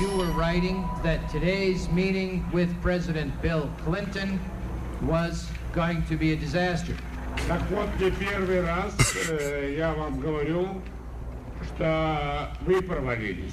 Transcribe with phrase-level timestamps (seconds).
[0.00, 4.40] You were writing that today's meeting with President Bill Clinton
[5.02, 6.96] was going to be a disaster.
[7.48, 8.94] Так вот, не первый раз
[9.30, 10.82] э, я вам говорю,
[11.62, 13.52] что вы провалились.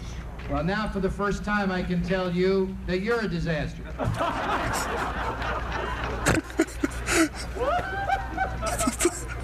[0.49, 3.83] Well, now for the first time, I can tell you that you're a disaster.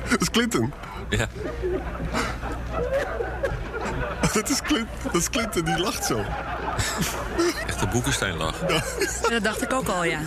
[0.10, 0.74] Dat is Clinton.
[1.10, 1.28] Ja.
[4.39, 6.19] dat is Clint, dat is Clint en die lacht zo.
[7.67, 8.61] Echt een boekensteinlach.
[8.69, 8.83] Ja.
[9.29, 10.21] Dat dacht ik ook al, ja.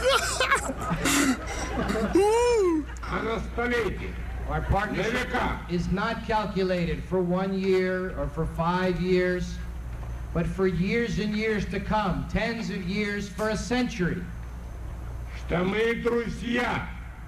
[4.49, 5.35] Our partnership
[5.67, 9.45] is not calculated for one year or for five years,
[10.33, 14.21] but for years and years to come, tens of years, for a century.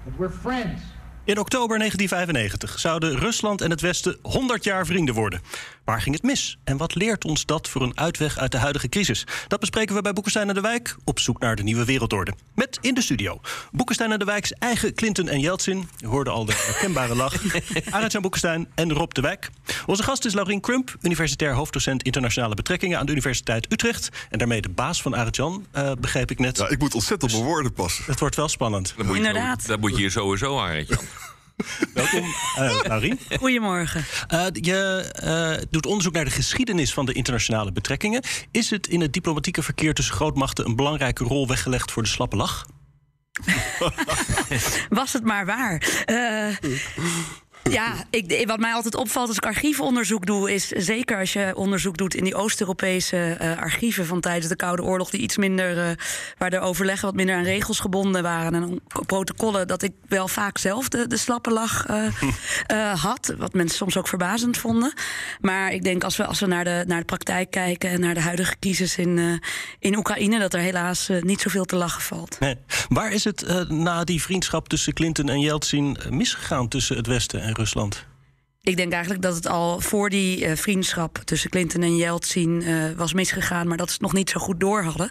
[0.04, 0.80] That we're friends.
[1.28, 5.40] In oktober 1995 zouden Rusland en het Westen 100 jaar vrienden worden.
[5.84, 6.58] Waar ging het mis?
[6.64, 9.26] En wat leert ons dat voor een uitweg uit de huidige crisis?
[9.48, 12.32] Dat bespreken we bij Boekenstein en de Wijk op zoek naar de nieuwe wereldorde.
[12.54, 13.40] Met in de studio
[13.72, 15.88] Boekenstein en de Wijks eigen Clinton en Yeltsin.
[15.96, 17.34] Je hoorde al de herkenbare lach.
[17.90, 19.50] Arend Boekenstein en Rob de Wijk.
[19.86, 24.08] Onze gast is Laurien Crump, universitair hoofddocent internationale betrekkingen aan de Universiteit Utrecht.
[24.30, 26.58] En daarmee de baas van Arend Jan, eh, begreep ik net.
[26.58, 28.04] Ja, ik moet ontzettend op mijn woorden passen.
[28.06, 28.94] Het wordt wel spannend.
[28.96, 29.66] Dat moet je, Inderdaad.
[29.66, 30.98] Dat moet je hier sowieso aan, Jan.
[31.94, 32.34] Welkom,
[32.82, 33.18] Laurien.
[33.38, 34.04] Goedemorgen.
[34.28, 38.22] Eh, je eh, doet onderzoek naar de geschiedenis van de internationale betrekkingen.
[38.50, 42.36] Is het in het diplomatieke verkeer tussen grootmachten een belangrijke rol weggelegd voor de slappe
[42.36, 42.66] lach?
[44.88, 46.02] Was het maar waar.
[46.04, 46.70] Eh,
[47.70, 51.96] ja, ik, wat mij altijd opvalt als ik archiefonderzoek doe, is zeker als je onderzoek
[51.96, 55.90] doet in die Oost-Europese eh, archieven van tijdens de Koude Oorlog, die iets minder, eh,
[56.38, 60.58] waar de overleggen wat minder aan regels gebonden waren en protocollen, dat ik wel vaak
[60.58, 62.06] zelf de, de slappe lach eh,
[62.66, 63.34] eh, had.
[63.38, 64.92] Wat mensen soms ook verbazend vonden.
[65.40, 68.14] Maar ik denk als we, als we naar, de, naar de praktijk kijken en naar
[68.14, 69.40] de huidige crisis in,
[69.78, 72.40] in Oekraïne, dat er helaas niet zoveel te lachen valt.
[72.40, 72.56] Nee.
[72.88, 77.54] Waar is het na die vriendschap tussen Clinton en Yeltsin misgegaan tussen het Westen en
[77.58, 78.04] Rusland?
[78.68, 82.74] Ik denk eigenlijk dat het al voor die eh, vriendschap tussen Clinton en Yeltsin eh,
[82.96, 85.10] was misgegaan, maar dat ze het nog niet zo goed door hadden.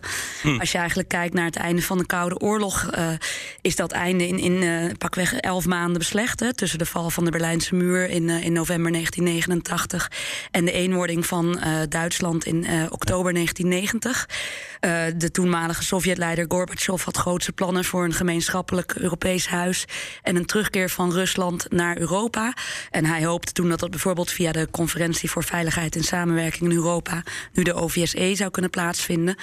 [0.59, 3.09] Als je eigenlijk kijkt naar het einde van de Koude Oorlog, eh,
[3.61, 6.39] is dat einde in, in pakweg elf maanden beslecht.
[6.39, 10.11] Hè, tussen de val van de Berlijnse muur in, in november 1989
[10.51, 14.27] en de eenwording van Duitsland in oktober 1990.
[14.79, 19.85] Eh, de toenmalige Sovjetleider Gorbachev had grootse plannen voor een gemeenschappelijk Europees huis
[20.21, 22.53] en een terugkeer van Rusland naar Europa.
[22.89, 23.21] En hij
[23.53, 27.73] toen dat dat bijvoorbeeld via de Conferentie voor Veiligheid en Samenwerking in Europa, nu de
[27.73, 29.35] OVSE, zou kunnen plaatsvinden.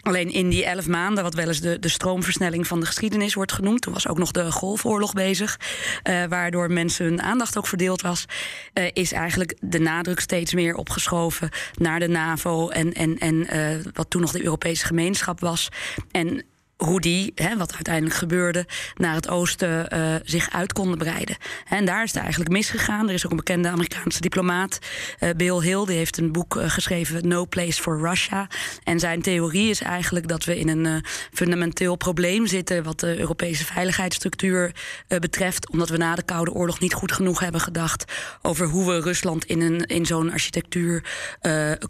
[0.00, 3.52] Alleen in die elf maanden, wat wel eens de, de stroomversnelling van de geschiedenis wordt
[3.52, 5.60] genoemd, toen was ook nog de Golfoorlog bezig,
[6.02, 8.24] eh, waardoor mensen hun aandacht ook verdeeld was,
[8.72, 13.76] eh, is eigenlijk de nadruk steeds meer opgeschoven naar de NAVO en, en, en eh,
[13.92, 15.68] wat toen nog de Europese gemeenschap was.
[16.10, 16.44] En
[16.84, 21.36] hoe die, hè, wat uiteindelijk gebeurde, naar het oosten eh, zich uit konden breiden.
[21.68, 23.08] En daar is het eigenlijk misgegaan.
[23.08, 24.78] Er is ook een bekende Amerikaanse diplomaat,
[25.18, 28.46] eh, Bill Hill, die heeft een boek eh, geschreven, No Place for Russia.
[28.84, 33.64] En zijn theorie is eigenlijk dat we in een fundamenteel probleem zitten wat de Europese
[33.64, 34.74] veiligheidsstructuur
[35.08, 39.00] betreft, omdat we na de Koude Oorlog niet goed genoeg hebben gedacht over hoe we
[39.00, 41.04] Rusland in, een, in zo'n architectuur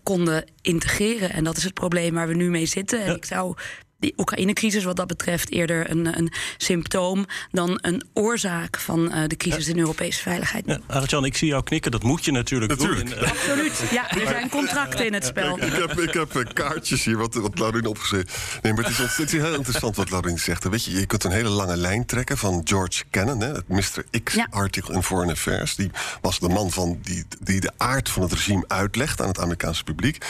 [0.03, 1.31] konden integreren.
[1.31, 3.05] En dat is het probleem waar we nu mee zitten.
[3.05, 3.57] En ik zou
[4.03, 9.37] die Oekraïne-crisis wat dat betreft eerder een, een symptoom dan een oorzaak van eh, de
[9.37, 10.65] crisis in Europese veiligheid.
[10.67, 11.91] Ja, Arend-Jan, ik zie jou knikken.
[11.91, 13.09] Dat moet je natuurlijk, Natuurlijk.
[13.09, 13.19] doen.
[13.19, 13.83] En, eh, Absoluut.
[13.91, 15.57] Ja, er zijn contracten in het spel.
[15.57, 18.29] Ik, ik heb, ik heb eh, kaartjes hier, wat, wat Laurien opgeschreven.
[18.63, 20.69] Nee, maar het is, ont- het is heel interessant wat Laurien zegt.
[20.69, 24.05] Weet je, je kunt een hele lange lijn trekken van George Kennan, hè, het Mr.
[24.25, 25.75] X-artikel in Foreign Affairs.
[25.75, 25.91] Die
[26.21, 29.85] was de man van die, die de aard van het regime uitlegt aan het Amerikaanse
[29.85, 30.25] publiek.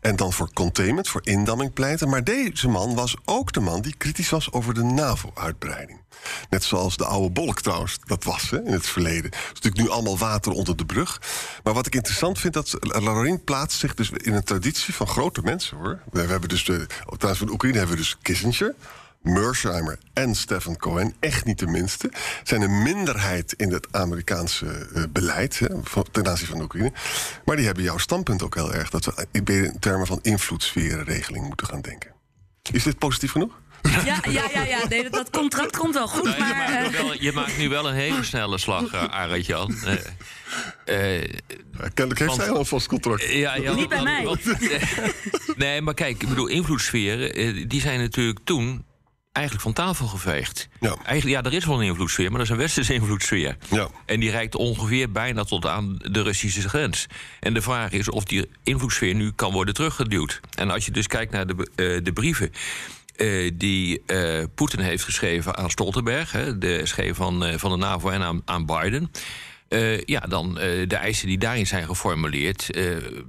[0.00, 2.08] En dan voor containment, voor indamming pleiten.
[2.08, 6.00] Maar deze man was ook de man die kritisch was over de NAVO-uitbreiding.
[6.50, 9.30] Net zoals de oude bolk trouwens, dat was hè, in het verleden.
[9.30, 11.20] Het is natuurlijk nu allemaal water onder de brug.
[11.62, 15.40] Maar wat ik interessant vind, dat Laurien plaatst zich dus in een traditie van grote
[15.42, 15.98] mensen hoor.
[16.10, 16.86] We, hebben dus de,
[17.18, 18.74] het van Oekraïne hebben we dus Kissinger.
[19.32, 22.10] Mersheimer en Stefan Cohen, echt niet de minste,
[22.44, 26.92] zijn een minderheid in het Amerikaanse eh, beleid hè, van- ten aanzien van de Oekraïne.
[27.44, 31.66] Maar die hebben jouw standpunt ook heel erg, dat we in termen van invloedssferenregeling moeten
[31.66, 32.10] gaan denken.
[32.72, 33.60] Is dit positief genoeg?
[33.82, 34.78] Ja, ja, ja, ja.
[34.88, 36.24] Nee, dat- dat contract komt wel goed.
[36.24, 38.94] Nou, je, maar, maakt nu eh, wel, je maakt nu wel een hele snelle slag,
[38.94, 39.74] uh, Arend Jan.
[39.84, 39.92] Eh,
[41.18, 41.28] eh,
[41.94, 43.22] Kennelijk heeft Want- zij al een vast contract.
[43.32, 44.36] ja, ja, Niet bij mij.
[45.56, 48.84] nee, maar kijk, ik bedoel, invloedssferen, eh, die zijn natuurlijk toen
[49.38, 50.68] eigenlijk van tafel geveegd.
[50.80, 50.96] Ja.
[51.04, 53.56] Eigenlijk, ja, er is wel een invloedssfeer, maar dat is een westerse invloedssfeer.
[53.70, 53.88] Ja.
[54.06, 57.06] En die reikt ongeveer bijna tot aan de Russische grens.
[57.40, 60.40] En de vraag is of die invloedssfeer nu kan worden teruggeduwd.
[60.54, 62.52] En als je dus kijkt naar de, eh, de brieven.
[63.16, 68.08] eh, die eh, Poetin heeft geschreven aan Stoltenberg, hè, de schreef van, van de NAVO
[68.08, 69.10] en aan, aan Biden.
[70.04, 72.70] Ja, dan eh, de eisen die daarin zijn geformuleerd,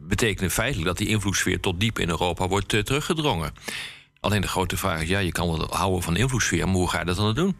[0.07, 3.53] betekenen feitelijk dat die invloedssfeer tot diep in Europa wordt teruggedrongen.
[4.19, 7.00] Alleen de grote vraag is, ja, je kan wel houden van invloedssfeer, maar hoe ga
[7.00, 7.56] je dat dan doen?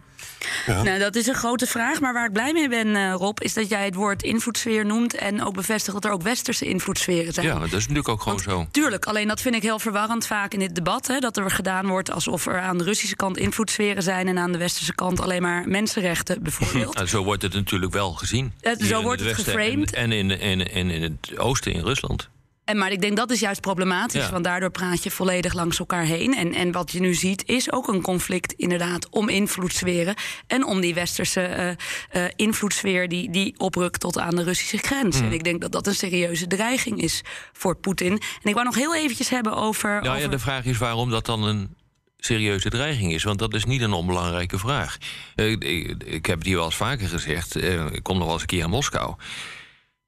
[0.68, 2.00] Nou, dat is een grote vraag.
[2.00, 5.16] Maar waar ik blij mee ben, eh, Rob, is dat jij het woord invloedssfeer noemt.
[5.16, 7.46] En ook bevestigt dat er ook westerse invloedssferen zijn.
[7.46, 8.68] Ja, dat is natuurlijk ook gewoon zo.
[8.72, 11.08] Tuurlijk, alleen dat vind ik heel verwarrend vaak in dit debat.
[11.08, 14.28] Hè, dat er gedaan wordt alsof er aan de Russische kant invloedssferen zijn.
[14.28, 16.96] en aan de westerse kant alleen maar mensenrechten, bijvoorbeeld.
[17.00, 18.54] Nou, zo wordt het natuurlijk wel gezien.
[18.62, 19.94] Eh, zo wordt het geframed.
[19.94, 22.30] En, en, in, en, en in het oosten in Rusland.
[22.70, 24.32] En, maar ik denk dat is juist problematisch, Ja.
[24.32, 26.36] want daardoor praat je volledig langs elkaar heen.
[26.36, 30.16] En, en wat je nu ziet is ook een conflict inderdaad om invloedssferen...
[30.48, 31.76] en om die westerse
[32.10, 35.18] eh, invloedssfeer die, die oprukt tot aan de Russische grens.
[35.18, 35.26] Hmm.
[35.28, 37.22] En ik denk dat dat een serieuze dreiging is
[37.54, 38.12] voor Poetin.
[38.12, 39.90] En ik wou nog heel eventjes hebben over...
[39.90, 41.76] Nou ja, over- de vraag is waarom dat dan een
[42.18, 43.24] serieuze dreiging is.
[43.24, 44.98] Want dat is niet een onbelangrijke vraag.
[45.36, 47.56] Eh, Ik, heb het hier wel eens vaker gezegd.
[47.94, 49.16] Ik kom nog wel eens een keer in Moskou.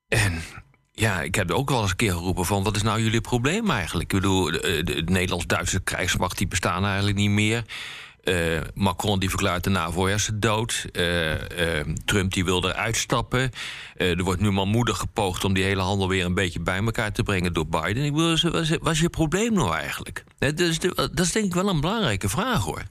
[0.08, 0.42] En
[1.02, 2.64] ja, ik heb ook wel eens een keer geroepen van...
[2.64, 4.14] wat is nou jullie probleem eigenlijk?
[4.14, 6.38] Ik bedoel, de, de, de Nederlands-Duitse krijgsmacht...
[6.38, 7.64] die bestaan eigenlijk niet meer.
[8.24, 10.86] Eh, Macron die verklaart de NAVO is dood.
[10.92, 13.52] Eh, eh, Trump die wil eruit stappen.
[13.96, 17.12] Eh, er wordt nu manmoedig gepoogd om die hele handel weer een beetje bij elkaar
[17.12, 18.04] te brengen door Biden.
[18.04, 18.52] Ik bedoel,
[18.82, 20.24] wat is, je probleem nou eigenlijk?
[20.40, 20.50] Eh,
[20.96, 22.84] dat is denk ik wel een belangrijke vraag hoor.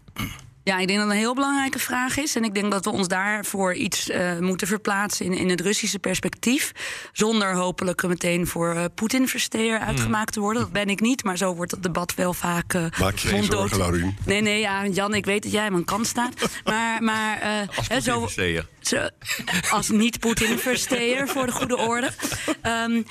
[0.70, 2.36] Ja, ik denk dat het een heel belangrijke vraag is.
[2.36, 5.98] En ik denk dat we ons daarvoor iets eh, moeten verplaatsen in, in het Russische
[5.98, 6.72] perspectief.
[7.12, 10.62] Zonder hopelijk meteen voor eh Poetin-versteer uitgemaakt te worden.
[10.62, 12.74] Dat ben ik niet, maar zo wordt het debat wel vaak.
[12.74, 14.16] eh, Maak je geen zorgen, Laurien.
[14.24, 16.34] Nee, nee, ja, Jan, ik weet dat jij aan mijn kant staat.
[16.64, 17.40] Maar, maar
[17.76, 18.60] Als hè, zo, Poetin-versteer.
[18.62, 18.66] zo,
[19.70, 22.10] als niet-Poetin-versteer voor de goede orde.
[22.62, 23.02] Ehm,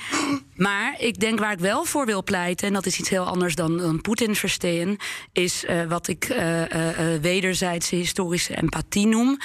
[0.54, 3.54] maar ik denk waar ik wel voor wil pleiten, en dat is iets heel anders
[3.54, 4.96] dan, dan Poetin-verstehen,
[5.32, 9.38] is eh, wat ik eh, eh, wederzijdse historische empathie noem.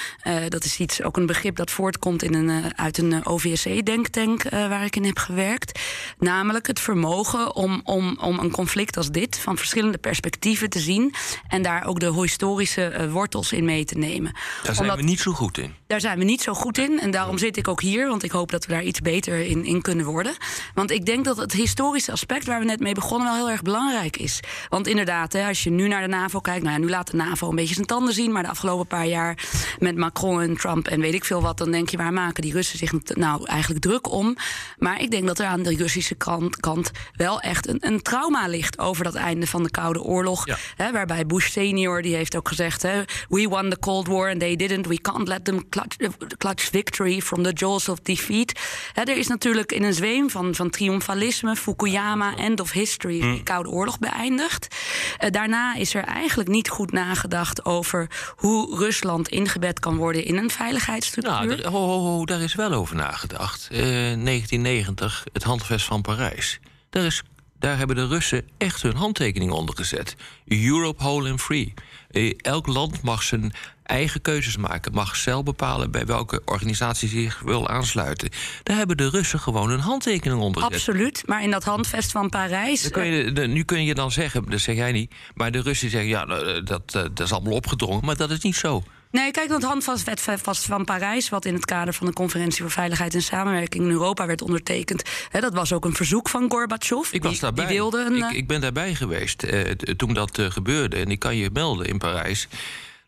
[0.48, 4.96] Dat is iets, ook een begrip dat voortkomt in een, uit een OVSE-denktank waar ik
[4.96, 5.80] in heb gewerkt.
[6.18, 11.14] Namelijk het vermogen om, om, om een conflict als dit van verschillende perspectieven te zien
[11.48, 14.32] en daar ook de historische wortels in mee te nemen.
[14.32, 15.74] Daar zijn Omdat- we niet zo goed in.
[15.86, 17.00] daar zijn we niet zo goed in.
[17.00, 19.64] En daarom zit ik ook hier, want ik hoop dat we daar iets beter in,
[19.64, 20.36] in kunnen worden.
[20.74, 23.62] Want ik denk dat het historische aspect waar we net mee begonnen wel heel erg
[23.62, 24.40] belangrijk is.
[24.68, 27.16] Want inderdaad, hè, als je nu naar de NAVO kijkt, nou ja, nu laat de
[27.16, 28.32] NAVO een beetje zijn tanden zien.
[28.32, 29.44] Maar de afgelopen paar jaar
[29.78, 32.52] met Macron en Trump en weet ik veel wat, dan denk je, waar maken die
[32.52, 34.36] Russen zich nou eigenlijk druk om?
[34.78, 38.46] Maar ik denk dat er aan de Russische kant, kant wel echt een, een trauma
[38.46, 40.46] ligt over dat einde van de Koude Oorlog.
[40.46, 40.56] Ja.
[40.76, 44.40] Hè, waarbij Bush senior die heeft ook gezegd: hè, We won the Cold War and
[44.40, 44.86] they didn't.
[44.86, 45.96] We can't let them clutch,
[46.38, 48.52] clutch victory from the jaws of defeat.
[48.94, 53.30] Er is natuurlijk in een zweem van, van triomfalisme, Fukuyama, end of history, Hm.
[53.32, 54.76] die Koude Oorlog beëindigd.
[55.18, 60.36] Eh, daarna is er eigenlijk niet goed nagedacht over hoe Rusland ingebed kan worden in
[60.36, 61.32] een veiligheidsstructuur.
[61.46, 63.68] Nou, daar, ho, ho, ho, daar is wel over nagedacht.
[63.70, 66.58] Eh 1990, het handvest van Parijs.
[66.90, 67.22] Daar, is,
[67.58, 70.14] daar hebben de Russen echt hun handtekening onder gezet.
[70.46, 71.74] Europe whole and free.
[72.10, 73.52] Eh, elk land mag zijn
[73.86, 74.92] eigen keuzes maken.
[74.92, 78.30] Mag zelf bepalen bij welke organisatie zich wil aansluiten.
[78.62, 80.76] Daar hebben de Russen gewoon hun handtekening onder gezet.
[80.76, 82.90] Absoluut, maar in dat handvest van Parijs.
[82.90, 85.14] Kun je, de- nu kun je dan zeggen, dat zeg jij niet...
[85.34, 88.04] maar de Russen zeggen, ja, nou, dat, eh, dat is allemaal opgedrongen...
[88.04, 88.82] maar dat is niet zo.
[89.10, 90.10] Nee, kijk, dat handvast
[90.66, 94.26] van Parijs, wat in het kader van de Conferentie voor Veiligheid en Samenwerking in Europa
[94.26, 97.12] werd ondertekend, hè, dat was ook een verzoek van Gorbachev.
[97.12, 97.66] Ik was die, daarbij.
[97.66, 98.16] Die wilde een.
[98.16, 100.96] ik, eh, ik ben daarbij geweest eh, toen dat eh, gebeurde.
[100.96, 102.48] En ik kan je melden in Parijs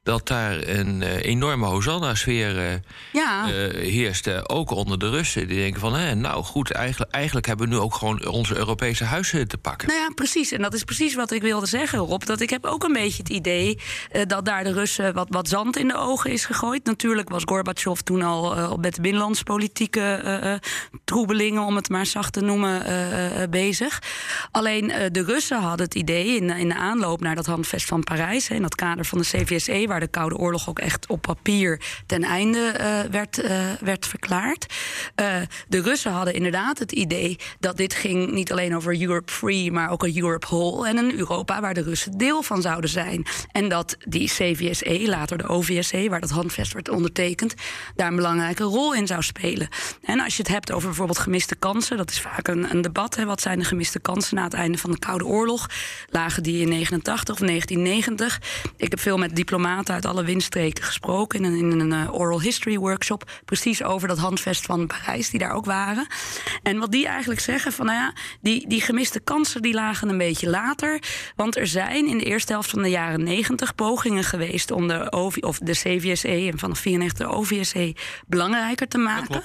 [0.08, 2.80] dat daar een eh, enorme Hosanna-sfeer
[3.12, 3.52] ja, eh,
[3.90, 4.48] heerste.
[4.48, 5.48] Ook onder de Russen.
[5.48, 9.04] Die denken van, hè, nou goed, eigenlijk, eigenlijk hebben we nu ook gewoon onze Europese
[9.04, 9.88] huizen te pakken.
[9.88, 10.52] nou ja, precies.
[10.52, 12.24] En dat is precies wat ik wilde zeggen, Rob.
[12.24, 13.78] Dat ik heb ook een beetje het idee
[14.26, 16.84] dat daar de Russen wat, wat zand in de ogen is gegooid.
[16.84, 20.60] Natuurlijk was Gorbachev toen al met de binnenlandspolitieke
[21.04, 22.82] troebelingen, om het maar zacht te noemen,
[23.50, 24.02] bezig.
[24.50, 28.48] Alleen de Russen hadden het idee in, in de aanloop naar dat handvest van Parijs,
[28.48, 31.80] hè, in dat kader van de CVSE, waar de Koude Oorlog ook echt op papier
[32.06, 34.74] ten einde eh, werd, uh, werd verklaard.
[35.20, 35.36] Uh,
[35.68, 39.90] de Russen hadden inderdaad het idee dat dit ging niet alleen over Europe Free, maar
[39.90, 43.26] ook een Europe Whole en een Europa waar de Russen deel van zouden zijn.
[43.52, 47.54] En dat die CVSE, later de OVSE, waar dat handvest werd ondertekend,
[47.96, 49.68] daar een belangrijke rol in zou spelen.
[50.02, 53.16] En als je het hebt over bijvoorbeeld gemiste kansen, dat is vaak een, een debat.
[53.16, 55.66] Hè, wat zijn de gemiste kansen na het einde van de Koude Oorlog?
[56.10, 58.40] Lagen die in 89 of 1990?
[58.76, 62.40] Ik heb veel met diplomaten uit alle windstreken gesproken in een, in een uh, oral
[62.40, 66.06] history workshop, precies over dat handvest van Parijs, die daar ook waren.
[66.62, 70.18] En wat die eigenlijk zeggen van, nou ja, die, die gemiste kansen die lagen een
[70.18, 71.02] beetje later,
[71.36, 75.12] want er zijn in de eerste helft van de jaren 90 pogingen geweest om de,
[75.12, 77.94] OV, of de CVSE en vanaf 94 de OVSE
[78.26, 79.42] belangrijker te maken.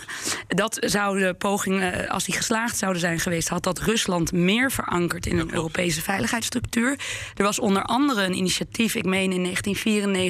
[0.47, 5.25] Dat, dat zouden pogingen, als die geslaagd zouden zijn geweest, had dat Rusland meer verankerd
[5.25, 6.99] in een Europese veiligheidsstructuur.
[7.35, 10.22] Er was onder andere een initiatief, ik meen in 1994,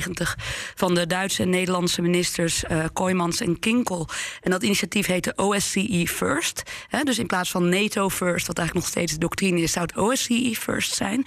[0.75, 4.07] van de Duitse en Nederlandse ministers uh, en Kinkel.
[4.41, 6.63] En dat initiatief heette OSCE First.
[6.88, 9.85] Hè, dus in plaats van NATO First, wat eigenlijk nog steeds de doctrine is, zou
[9.85, 11.25] het OSCE First zijn.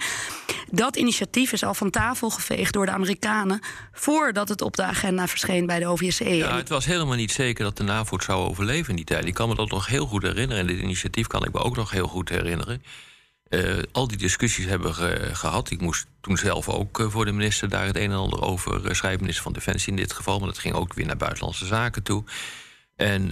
[0.71, 3.59] Dat initiatief is al van tafel geveegd door de Amerikanen
[3.91, 6.35] voordat het op de agenda verscheen bij de OVSE.
[6.35, 9.25] Ja, het was helemaal niet zeker dat de NAVO zou overleven in die tijd.
[9.25, 10.61] Ik kan me dat nog heel goed herinneren.
[10.61, 12.83] En dit initiatief kan ik me ook nog heel goed herinneren.
[13.49, 15.71] Uh, al die discussies hebben we gehad.
[15.71, 18.85] Ik moest toen zelf ook uh, voor de minister daar het een en ander over
[18.85, 19.19] uh, schrijven.
[19.19, 20.39] Minister van Defensie in dit geval.
[20.39, 22.23] Maar dat ging ook weer naar buitenlandse zaken toe.
[22.95, 23.31] En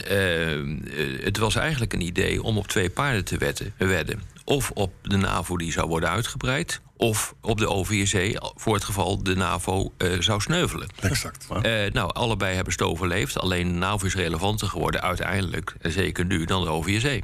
[1.24, 4.22] het was eigenlijk een idee om op twee paarden te wetten, wedden.
[4.44, 6.82] Of op de NAVO die zou worden uitgebreid.
[6.98, 10.88] Of op de OVSE voor het geval de NAVO zou sneuvelen.
[11.00, 11.48] Exact.
[11.94, 13.40] nou, allebei hebben ze het overleefd.
[13.40, 15.76] Alleen de NAVO is relevanter geworden uiteindelijk.
[15.82, 17.22] En zeker nu dan de OVSE.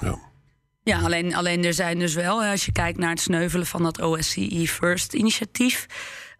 [0.00, 0.27] Ja.
[0.88, 4.00] Ja, alleen, alleen er zijn dus wel, als je kijkt naar het sneuvelen van dat
[4.00, 5.86] OSCE First initiatief.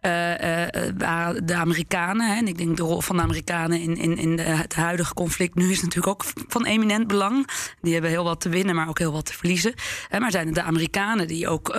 [0.01, 4.17] Uh, uh, de Amerikanen, hè, en ik denk de rol van de Amerikanen in, in,
[4.17, 7.49] in de, het huidige conflict nu is natuurlijk ook van eminent belang.
[7.81, 9.73] Die hebben heel wat te winnen, maar ook heel wat te verliezen.
[10.07, 11.73] Hè, maar zijn het de Amerikanen die ook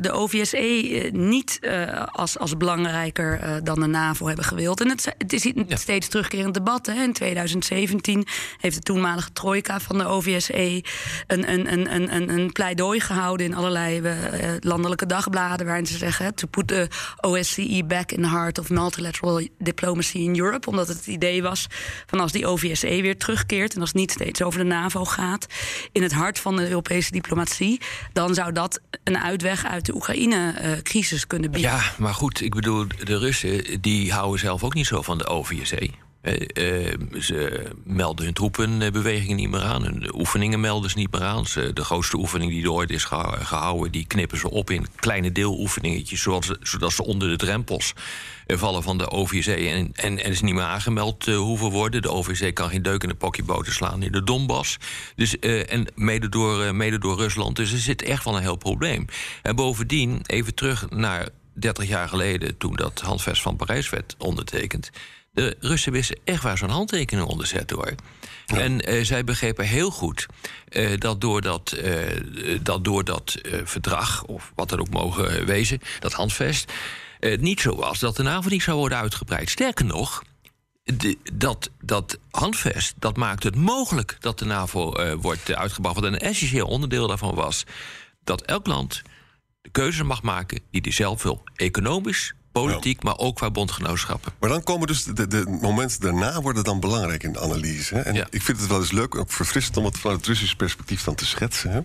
[0.00, 1.58] de OVSE niet
[2.12, 4.80] als, als belangrijker dan de NAVO hebben gewild.
[4.80, 5.76] En het, het is een ja.
[5.76, 6.86] steeds terugkerend debat.
[6.86, 7.02] Hè.
[7.02, 8.26] In 2017
[8.58, 10.84] heeft de toenmalige trojka van de OVSE
[11.26, 14.02] een, een, een, een, een pleidooi gehouden in allerlei
[14.60, 16.88] landelijke dagbladen waarin ze zeggen: to put the
[17.20, 20.68] OSCE back in the heart of multilateral diplomacy in Europe.
[20.68, 21.66] Omdat het, idee was
[22.06, 25.46] van als die OVSE weer terugkeert en als het niet steeds over de NAVO gaat,
[25.92, 27.80] in het hart van de Europese diplomatie,
[28.12, 31.70] dan zou dat een uitweg uit de Oekraïne-crisis kunnen bieden.
[31.70, 35.26] Ja, maar goed, ik bedoel, de Russen die houden zelf ook niet zo van de
[35.26, 35.90] OVSE.
[36.24, 39.84] Uh, ze melden hun troepenbewegingen niet meer aan.
[39.84, 41.46] Hun oefeningen melden ze niet meer aan.
[41.46, 43.92] Ze, de grootste oefening die er ooit is gehouden...
[43.92, 46.26] die knippen ze op in kleine deeloefeningetjes...
[46.60, 47.92] Zodat ze onder de drempels
[48.46, 49.46] vallen van de OVC...
[49.46, 52.02] en, en, is niet meer aangemeld hoeven worden.
[52.02, 54.76] De OVC kan geen deuk in de pokjeboten slaan in de Donbass.
[55.16, 57.56] Dus, en mede door, mede door Rusland.
[57.56, 59.06] Dus er zit echt wel een heel probleem.
[59.42, 62.56] En bovendien, even terug naar 30 jaar geleden...
[62.56, 64.90] toen dat handvest van Parijs werd ondertekend...
[65.34, 67.94] De Russen wisten echt waar zo'n handtekening onder zet hoor.
[68.46, 68.58] Ja.
[68.58, 70.26] En uh, zij begrepen heel goed
[70.68, 75.80] uh, dat door dat, uh, dat, door dat verdrag, of wat er ook mogen wezen,
[76.00, 76.72] dat handvest,
[77.20, 79.50] het niet zo was dat de NAVO niet zou worden uitgebreid.
[79.50, 80.22] Sterker nog,
[80.82, 85.94] de, dat, dat handvest dat maakt het mogelijk dat de NAVO wordt uitgebouwd.
[85.94, 87.64] Wat een essentieel onderdeel daarvan was
[88.24, 89.02] dat elk land
[89.62, 91.42] de keuze mag maken die hij zelf wil.
[91.54, 94.32] Economisch, politiek, maar ook qua bondgenootschappen.
[94.40, 97.94] Maar dan komen dus de, de momenten daarna worden dan belangrijk in de analyse.
[97.94, 98.00] Hè?
[98.00, 98.26] En ja.
[98.30, 101.14] ik vind het wel eens leuk, ook verfrissend om het vanuit het Russisch perspectief dan
[101.14, 101.70] te schetsen.
[101.70, 101.80] Hè?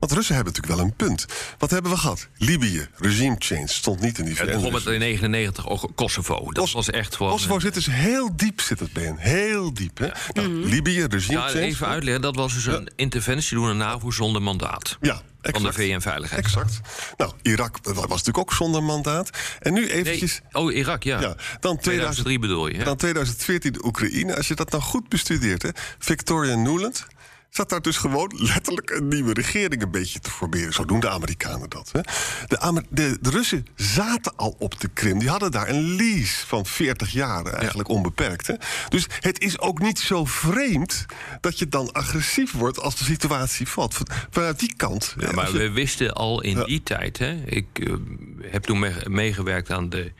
[0.00, 1.26] Want de Russen hebben natuurlijk wel een punt.
[1.58, 2.28] Wat hebben we gehad?
[2.36, 4.44] Libië, regime change, stond niet in die VN.
[4.44, 6.44] Bijvoorbeeld in 99 ook Kosovo.
[6.44, 7.32] Dat Kos was echt gewoon...
[7.32, 10.06] Kosovo zit dus heel diep, zit het bij Heel diep, hè?
[10.06, 10.14] Ja.
[10.32, 10.64] Nou, mm.
[10.64, 11.64] Libië, regime ja, change...
[11.64, 14.96] Even uitleggen, dat was dus een interventie door een NAVO zonder mandaat.
[15.00, 15.74] Ja, Exact.
[15.74, 16.44] Van de VN-veiligheid.
[16.44, 16.80] Exact.
[17.16, 19.30] Nou, Irak was natuurlijk ook zonder mandaat.
[19.60, 20.40] En nu eventjes...
[20.50, 20.62] Nee.
[20.62, 21.20] Oh, Irak, ja.
[21.20, 22.76] ja dan 2003 bedoel je.
[22.76, 22.84] Hè?
[22.84, 24.36] Dan 2014 de Oekraïne.
[24.36, 25.68] Als je dat nou goed bestudeert, hè.
[25.98, 27.06] Victoria Nuland
[27.50, 30.72] zat daar dus gewoon letterlijk een nieuwe regering een beetje te formeren.
[30.72, 31.90] Zo doen de Amerikanen dat.
[31.92, 32.00] Hè.
[32.46, 35.18] De, Amer de, de, Russen zaten al op de Krim.
[35.18, 37.94] Die hadden daar een lease van 40 jaar eigenlijk ja.
[37.94, 38.46] onbeperkt.
[38.46, 38.54] Hè.
[38.88, 41.06] Dus het is ook niet zo vreemd
[41.40, 43.94] dat je dan agressief wordt als de situatie valt.
[43.94, 45.14] Van, vanuit die kant.
[45.18, 45.58] Ja, maar je...
[45.58, 46.64] we wisten al in ja.
[46.64, 47.18] die tijd.
[47.18, 47.94] Hè, ik uh,
[48.42, 50.12] heb toen me meegewerkt aan de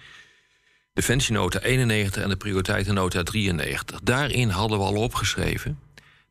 [0.92, 4.00] Defensienota 91 en de Prioriteitennota 93.
[4.02, 5.78] Daarin hadden we al opgeschreven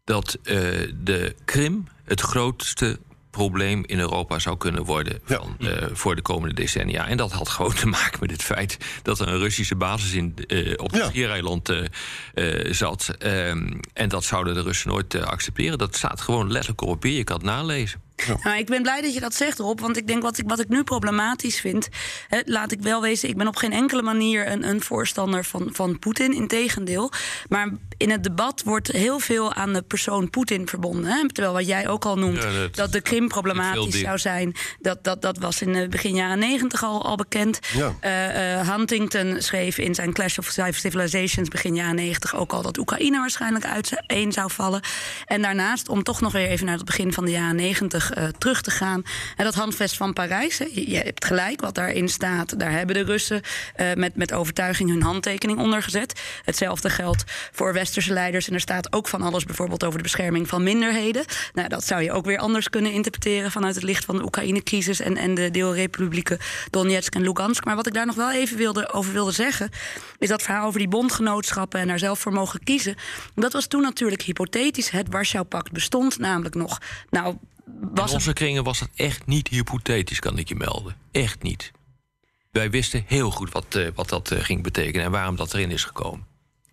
[0.09, 0.55] dat uh,
[1.03, 2.99] de Krim het grootste
[3.29, 7.07] probleem in Europa zou kunnen worden van, eh, voor de komende decennia.
[7.07, 10.35] En dat had gewoon te maken met het feit dat er een Russische basis in,
[10.47, 11.85] uh, op het Schiereiland uh,
[12.71, 13.15] zat.
[13.17, 15.77] Ehm, en dat zouden de Russen nooit accepteren.
[15.77, 17.17] Dat staat gewoon letterlijk op papier.
[17.17, 18.01] Je kan het nalezen.
[18.43, 19.79] Nou, ik ben blij dat je dat zegt, Rob.
[19.79, 21.89] Want ik denk wat ik, wat ik nu problematisch vind.
[22.27, 25.69] Hè, laat ik wel wezen, ik ben op geen enkele manier een, een voorstander van,
[25.71, 26.33] van Poetin.
[26.33, 27.11] Integendeel.
[27.47, 31.11] Maar in het debat wordt heel veel aan de persoon Poetin verbonden.
[31.11, 31.27] Hè?
[31.27, 34.55] Terwijl wat jij ook al noemt, dat, de Krim problematisch zou zijn.
[34.79, 37.59] Dat, dat, dat was in de begin jaren negentig al, al bekend.
[37.73, 37.95] Ja.
[38.59, 43.19] Uh, Huntington schreef in zijn Clash of Civilizations begin jaren negentig ook al dat Oekraïne
[43.19, 44.81] waarschijnlijk uiteen zou vallen.
[45.25, 48.23] En daarnaast, om toch nog weer even naar het begin van de jaren negentig uh,
[48.37, 49.03] terug te gaan.
[49.35, 52.59] En dat handvest van Parijs, je, hebt gelijk wat daarin staat.
[52.59, 53.41] Daar hebben de Russen
[53.77, 56.21] uh, met, met overtuiging hun handtekening onder gezet.
[56.43, 58.47] Hetzelfde geldt voor westerse leiders.
[58.47, 61.25] En er staat ook van alles bijvoorbeeld over de bescherming van minderheden.
[61.53, 64.99] Nou, dat zou je ook weer anders kunnen interpreteren vanuit het licht van de Oekraïne-crisis
[64.99, 66.37] en, en de deelrepublieken
[66.69, 67.65] Donetsk en Lugansk.
[67.65, 69.69] Maar wat ik daar nog wel even wilde, over wilde zeggen,
[70.17, 72.95] is dat verhaal over die bondgenootschappen en daar zelf voor mogen kiezen.
[73.35, 74.89] Dat was toen natuurlijk hypothetisch.
[74.89, 76.77] Het Warschau-pact bestond namelijk nog.
[77.09, 77.35] Nou,
[77.93, 80.95] was in onze kringen was dat echt niet hypothetisch, kan ik je melden.
[81.11, 81.71] Echt niet.
[82.51, 85.71] Wij wisten heel goed wat, uh, wat dat uh, ging betekenen en waarom dat erin
[85.71, 86.27] is gekomen.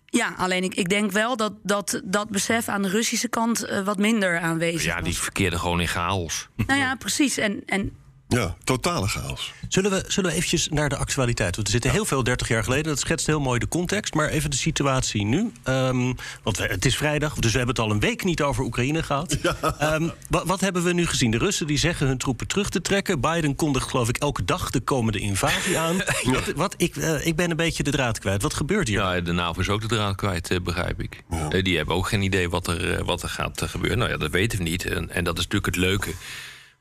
[0.07, 3.85] Ja, alleen ik, ik denk wel dat, dat dat besef aan de Russische kant uh,
[3.85, 4.99] wat minder aanwezig ja, was.
[4.99, 6.49] Ja, die verkeerde gewoon in chaos.
[6.67, 7.37] Nou ja, precies.
[7.37, 7.97] En, en
[8.28, 9.52] ja, totale chaos.
[9.68, 11.54] Zullen we, zullen we eventjes naar de actualiteit?
[11.54, 12.85] Want er zitten heel veel 30 jaar geleden.
[12.85, 14.14] Dat schetst heel mooi de context.
[14.14, 15.52] Maar even de situatie nu.
[15.64, 19.02] Um, want het is vrijdag, dus we hebben het al een week niet over Oekraïne
[19.02, 19.37] gehad.
[19.42, 19.95] Ja.
[19.95, 21.30] Um, wat, wat, hebben we nu gezien?
[21.30, 23.21] De Russen die zeggen hun troepen terug te trekken.
[23.21, 25.97] Biden kondigt geloof ik elke dag de komende invasie aan.
[25.97, 26.33] ja.
[26.33, 28.42] wat, wat, ik, uh, ik ben een beetje de draad kwijt.
[28.42, 28.99] Wat gebeurt hier?
[28.99, 31.23] Ja, de NAVO is ook de draad kwijt, uh, begrijp ik.
[31.30, 31.52] Ja.
[31.52, 33.99] Uh, die hebben ook geen idee wat er, wat er gaat gebeuren.
[33.99, 34.85] Nou ja, dat weten we niet.
[34.85, 36.11] En, en dat is natuurlijk het leuke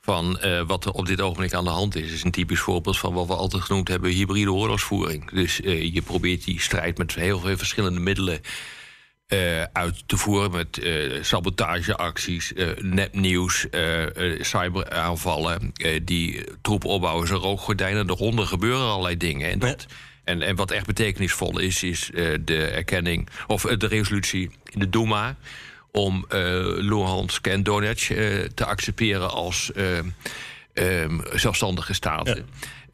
[0.06, 2.12] van uh, wat er op dit ogenblik aan de hand is.
[2.12, 4.12] is een typisch voorbeeld van wat we altijd genoemd hebben...
[4.12, 5.32] hybride oorlogsvoering.
[5.32, 8.40] Dus uh, je probeert die strijd met heel veel verschillende middelen...
[9.28, 10.90] Uh, uit te voeren met
[11.22, 13.66] sabotageacties, nepnieuws,
[14.40, 15.74] cyberaanvallen...
[16.04, 18.10] die troepen opbouwen, zijn rookgordijnen.
[18.10, 19.62] Eronder gebeuren allerlei dingen.
[19.62, 19.78] En,
[20.24, 22.10] en, en wat echt betekenisvol is, is
[22.44, 23.30] de erkenning...
[23.48, 25.36] of de resolutie in de Duma
[25.96, 26.40] om uh,
[26.78, 28.08] Luhansk en Donetsk
[28.56, 29.98] te accepteren als uh,
[30.74, 32.46] um, zelfstandige staten.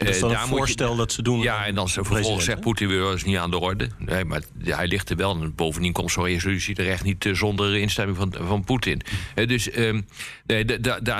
[0.05, 1.41] Dat is dan een voorstel dat ze doen.
[1.41, 3.89] Ja, en dan vervolgens zegt Poetin weer, dat is niet aan de orde.
[3.97, 5.41] Nee, maar hij ligt er wel.
[5.41, 9.01] En bovendien komt zo'n resolutie terecht niet zonder instemming van, van Poetin.
[9.45, 10.05] dus um,
[10.45, 10.65] nee,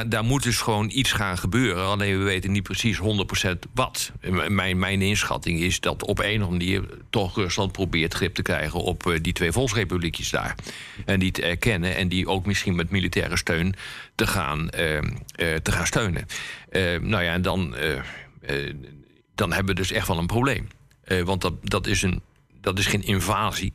[0.07, 1.85] daar moet dus gewoon iets gaan gebeuren.
[1.85, 3.01] Alleen we weten niet precies 100%
[3.73, 4.11] wat.
[4.47, 6.97] Mijn, mijn inschatting is dat op een of andere manier...
[7.09, 10.55] toch Rusland probeert grip te krijgen op uh, die twee volksrepubliekjes daar.
[11.05, 13.75] En die te erkennen en die ook misschien met militaire steun
[14.15, 15.01] te gaan, uh, uh,
[15.55, 16.25] te gaan steunen.
[17.01, 17.75] nou ja, en dan...
[18.41, 18.73] Uh,
[19.35, 20.67] dan hebben we dus echt wel een probleem.
[21.07, 22.21] Uh, want dat, dat, is een,
[22.61, 23.73] dat is geen invasie.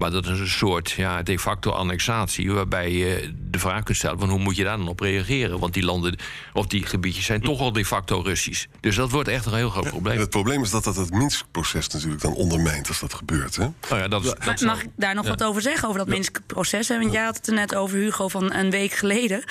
[0.00, 2.52] Maar dat is een soort ja, de facto annexatie.
[2.52, 5.58] Waarbij je de vraag kunt stellen: van hoe moet je daar dan op reageren?
[5.58, 6.16] Want die landen
[6.52, 8.66] of die gebiedjes zijn toch al de facto Russisch.
[8.80, 10.14] Dus dat wordt echt een heel groot probleem.
[10.14, 13.56] Ja, het probleem is dat dat het Minsk-proces natuurlijk dan ondermijnt als dat gebeurt.
[13.56, 13.64] Hè?
[13.64, 15.30] Oh ja, dat, is, dat Mag ik daar nog ja.
[15.30, 16.88] wat over zeggen, over dat Minsk-proces?
[16.88, 19.42] Want jij had het er net over, Hugo, van een week geleden.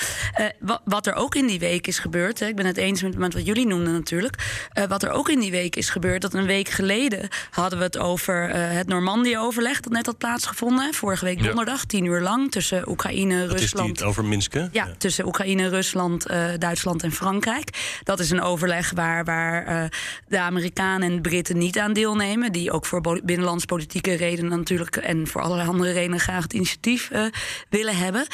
[0.66, 3.18] Uh, wat, er ook in die week is gebeurd, hè, ik ben het eens met,
[3.18, 4.68] met wat jullie noemden natuurlijk.
[4.74, 7.86] Uh, wat er ook in die week is gebeurd, dat een week geleden hadden we
[7.86, 10.94] het over uh, het Normandië-overleg dat net had plaatsgevonden plaatsgevonden.
[10.94, 13.92] Vorige week donderdag, tien uur lang, tussen Oekraïne, dat Rusland.
[13.92, 18.00] Is die over Minsk, ja, ja, tussen Oekraïne, Rusland, uh, Duitsland en Frankrijk.
[18.04, 19.90] Dat is een overleg waar, waar uh,
[20.28, 22.52] de Amerikanen en Britten niet aan deelnemen.
[22.52, 27.26] Die ook voor binnenlandspolitieke redenen natuurlijk en voor allerlei andere redenen graag het initiatief uh,
[27.70, 28.28] willen hebben.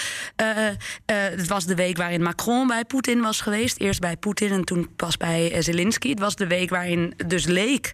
[1.06, 3.80] het was de week waarin Macron bij Poetin was geweest.
[3.80, 6.10] Eerst bij Poetin en toen pas bij Zelensky.
[6.10, 7.94] Het was de week waarin dus leek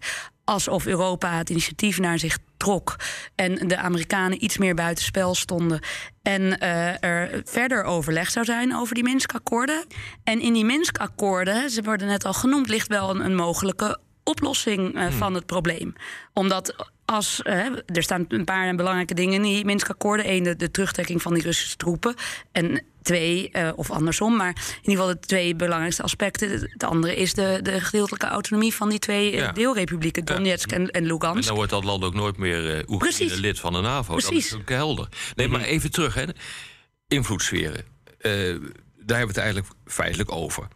[0.51, 2.95] alsof Europa het initiatief naar zich trok
[3.35, 5.79] en de Amerikanen iets meer buitenspel stonden.
[6.21, 9.85] En uh, er verder overleg zou zijn over die Minsk-akkoorden.
[10.23, 14.95] En in die Minsk-akkoorden, ze worden net al genoemd, ligt wel een, een mogelijke oplossing
[14.95, 15.11] uh, hmm.
[15.11, 15.93] van het probleem.
[16.33, 20.30] Omdat als, uh, er staan een paar belangrijke dingen in die Minsk-akkoorden.
[20.30, 22.15] Eén, de, de, terugtrekking van die Russische troepen.
[22.52, 26.50] En twee, uh, of andersom, maar in ieder geval de twee belangrijkste aspecten.
[26.50, 29.52] Het andere is de, de gedeeltelijke autonomie van die twee ja.
[29.52, 30.78] deelrepublieken, Donetsk ja.
[30.78, 31.39] en, en Lugansk.
[31.39, 34.13] En dan wordt dat land ook nooit meer Oekraïne lid van de NAVO.
[34.13, 34.50] Precies.
[34.50, 35.08] Dat is ook helder.
[35.36, 35.62] Nee, mm -hmm.
[35.62, 36.26] maar even terug, hè.
[37.08, 37.86] invloedssferen.
[38.21, 38.65] daar hebben
[39.06, 40.67] we het eigenlijk feitelijk over.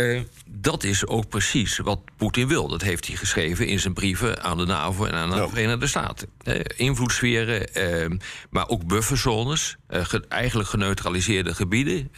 [0.00, 2.68] Uh, dat is ook precies wat Poetin wil.
[2.68, 6.28] Dat heeft hij geschreven in zijn brieven aan de NAVO en aan de Verenigde Staten.
[6.44, 7.68] Uh, invloedssferen,
[8.10, 8.18] uh,
[8.50, 12.10] maar ook bufferzones, ge eigenlijk geneutraliseerde gebieden.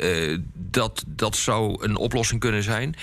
[0.55, 2.95] dat, dat zou een oplossing kunnen zijn.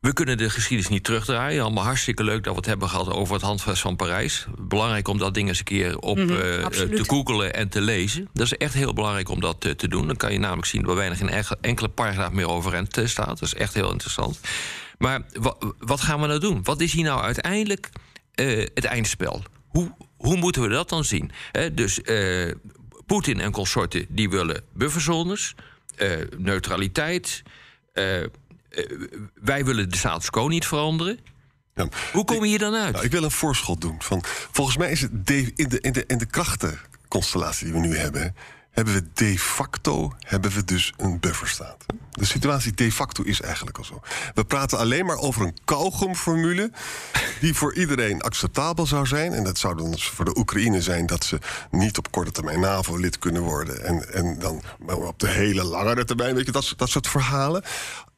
[0.00, 1.62] We kunnen de geschiedenis niet terugdraaien.
[1.62, 4.46] Allemaal hartstikke leuk dat we het hebben gehad over het handvest van Parijs.
[4.58, 8.28] Belangrijk om dat ding eens een keer op mm -hmm, te googelen en te lezen.
[8.32, 10.06] Dat is echt heel belangrijk om dat te doen.
[10.06, 13.26] Dan kan je namelijk zien waar weinig in enkele paragraaf meer overeind staat.
[13.26, 14.40] Dat is echt heel interessant.
[14.98, 15.22] Maar
[15.78, 16.60] wat gaan we nou doen?
[16.62, 17.90] Wat is hier nou uiteindelijk
[18.34, 19.42] uh, het eindspel?
[19.68, 21.30] Hoe, hoe moeten we dat dan zien?
[21.52, 22.52] He, dus uh,
[23.06, 25.54] Poetin en consorten die willen bufferzones,
[26.38, 27.42] neutraliteit.
[28.70, 28.84] Eh,
[29.34, 31.18] wij willen de status quo niet veranderen.
[31.74, 32.92] Ja, Hoe kom je hier dan uit?
[32.92, 33.96] Nou, ik wil een voorschot doen.
[34.02, 37.86] Van, volgens mij is het de, in, de, in, de, in de krachtenconstellatie die we
[37.86, 38.34] nu hebben,
[38.70, 41.84] hebben we de facto hebben we dus een bufferstaat.
[42.10, 44.00] De situatie de facto is eigenlijk al zo.
[44.34, 46.70] We praten alleen maar over een kauwgomformule
[47.40, 49.32] die voor iedereen acceptabel zou zijn.
[49.32, 51.38] En dat zou dan dus voor de Oekraïne zijn dat ze
[51.70, 53.84] niet op korte termijn NAVO-lid kunnen worden.
[53.84, 57.62] En, en dan op de hele langere termijn, weet je, dat, dat soort verhalen.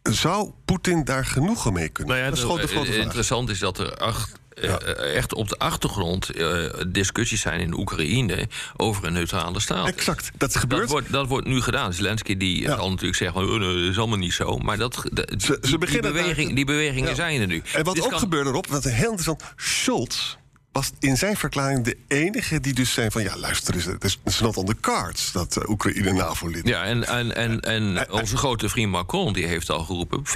[0.03, 2.15] Zou Poetin daar genoegen mee kunnen?
[2.15, 5.59] Nou ja, dat is de grote Interessant is dat er acht, eh, echt op de
[5.59, 9.89] achtergrond uh, discussies zijn in Oekraïne over een neutrale staat.
[9.89, 10.81] Exact, dat gebeurt.
[10.81, 11.93] Dat wordt, dat wordt nu gedaan.
[11.93, 14.59] Zelensky die zal natuurlijk zeggen: oh, dat is allemaal niet zo.
[14.59, 17.63] Maar dat, ze, ze die, beweging, die bewegingen zijn er nu.
[17.73, 20.37] En wat ook gebeurde erop, wat heel interessant, Scholz
[20.73, 23.23] was in zijn verklaring de enige die dus zei van...
[23.23, 27.05] ja, luister eens, het is not on the cards dat uh, Oekraïne NAVO-lid Ja, en,
[27.05, 30.27] en, en, en onze grote vriend Macron die heeft al geroepen...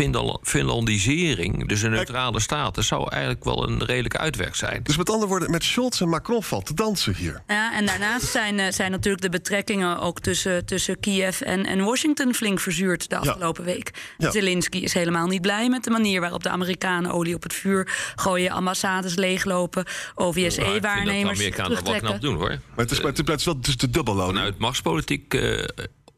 [0.42, 2.74] Finlandisering, dus een neutrale staat...
[2.74, 4.80] dat zou eigenlijk wel een redelijke uitweg zijn.
[4.82, 7.42] Dus met andere woorden, met Scholz en Macron valt te dansen hier.
[7.46, 9.98] Ja, en daarnaast zijn, uh, zijn natuurlijk de betrekkingen...
[9.98, 13.90] ook tussen, tussen Kiev en, en Washington flink verzuurd de afgelopen week.
[14.18, 14.30] Ja.
[14.30, 18.12] Zelensky is helemaal niet blij met de manier waarop de Amerikanen olie op het vuur
[18.16, 18.50] gooien...
[18.50, 19.84] ambassades leeglopen
[20.26, 22.48] OVSE-waarnemers kan er wat knap doen, hoor.
[22.48, 24.34] Maar het is, maar het is wel dus de dubbelloon.
[24.34, 25.34] Vanuit machtspolitiek...
[25.34, 25.64] Uh,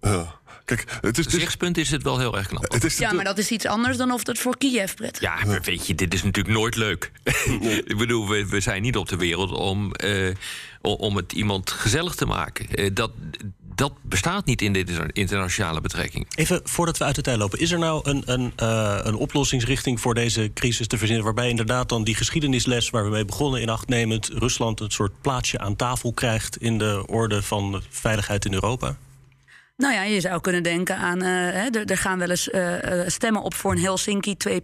[0.00, 0.36] ja.
[0.68, 2.72] Kijk, het is dus, zichtspunt is het wel heel erg knap.
[2.72, 5.44] Het is ja, maar dat is iets anders dan of het voor Kiev prettig Ja,
[5.46, 7.12] maar weet je, dit is natuurlijk nooit leuk.
[7.84, 10.34] Ik bedoel, we, we, zijn niet op de wereld om, uh,
[10.80, 12.66] om het iemand gezellig te maken.
[12.80, 13.10] Uh, dat,
[13.78, 16.26] dat bestaat niet in deze internationale betrekking.
[16.34, 20.00] Even voordat we uit de tijd lopen, is er nou een, een, uh, een oplossingsrichting
[20.00, 21.24] voor deze crisis te verzinnen?
[21.24, 25.20] Waarbij inderdaad dan die geschiedenisles waar we mee begonnen in acht nemend Rusland een soort
[25.20, 28.96] plaatsje aan tafel krijgt in de orde van veiligheid in Europa?
[29.78, 31.22] Nou ja, je zou kunnen denken aan.
[31.22, 32.74] Uh, er, gaan wel eens uh,
[33.06, 34.54] stemmen op voor een Helsinki 2.0.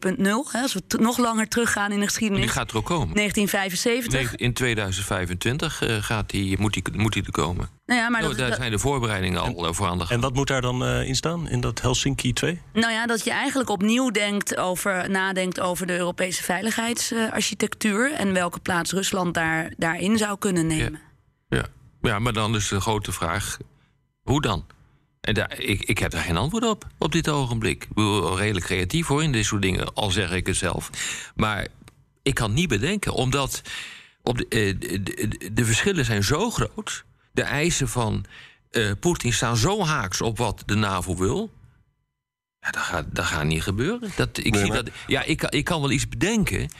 [0.53, 2.45] Als we nog langer teruggaan in de geschiedenis.
[2.45, 3.15] Die gaat er ook komen.
[3.15, 4.35] 1975.
[4.35, 7.69] in 2025 gaat die, moet, die, moet die er komen.
[7.87, 10.11] Nou ja, maar oh, dat, daar zijn de voorbereidingen al voor aan de gang.
[10.11, 12.61] En wat moet daar dan in staan, in dat Helsinki 2?
[12.73, 18.13] Nou ja, dat je eigenlijk opnieuw denkt over, nadenkt over de Europese veiligheidsarchitectuur.
[18.13, 21.01] en welke plaats Rusland daar, daarin zou kunnen nemen.
[21.49, 21.57] Ja.
[21.57, 21.65] ja.
[22.01, 23.57] Ja, maar dan is de grote vraag:
[24.23, 24.65] hoe dan?
[25.25, 27.85] En daar, ik, ik heb daar geen antwoord op, op dit ogenblik.
[27.85, 30.91] Ik ben redelijk creatief hoor in dit soort dingen, al zeg ik het zelf.
[31.35, 31.67] Maar
[32.23, 33.63] ik kan niet bedenken, omdat
[34.23, 37.05] op de, eh, de, de, verschillen zijn zo groot.
[37.33, 38.25] De eisen van
[38.71, 41.51] uh, Poetin staan zo haaks op wat de NAVO wil.
[42.61, 44.11] Ja, dat gaat, dat gaat niet gebeuren.
[44.17, 46.71] Dat, ik, zie dat, ja, ik, ik kan wel iets bedenken,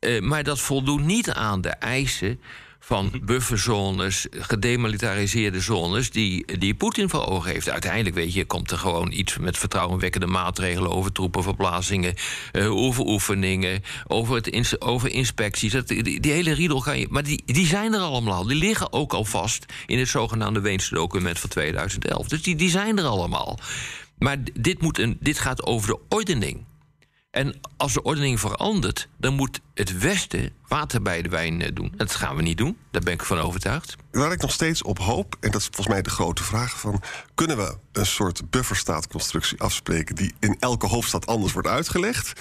[0.00, 2.40] uh, maar dat voldoet niet aan de eisen
[2.84, 7.70] van bufferzones, gedemilitariseerde zones, die, die Poetin voor ogen heeft.
[7.70, 12.14] Uiteindelijk, weet je, komt er gewoon iets met vertrouwenwekkende maatregelen over troepenverplaatsingen,
[12.52, 15.72] uh, over oefeningen, over, het over inspecties.
[15.72, 17.06] Dat, die, die, hele riedel ga je.
[17.10, 18.46] Maar die, die zijn er allemaal.
[18.46, 22.28] Die liggen ook al vast in het zogenaamde Weense document van 2011.
[22.28, 23.58] Dus die, die zijn er allemaal.
[24.18, 26.64] Maar dit, moet een, dit gaat over de ordening.
[27.32, 31.92] En als de ordening verandert, dan moet het Westen water bij de wijn eh, doen.
[31.96, 33.96] Dat gaan we niet doen, daar ben ik van overtuigd.
[34.10, 37.02] Waar ik nog steeds op hoop, en dat is volgens mij de grote vraag: van,
[37.34, 42.40] kunnen we een soort bufferstaatconstructie afspreken die in elke hoofdstad anders wordt uitgelegd?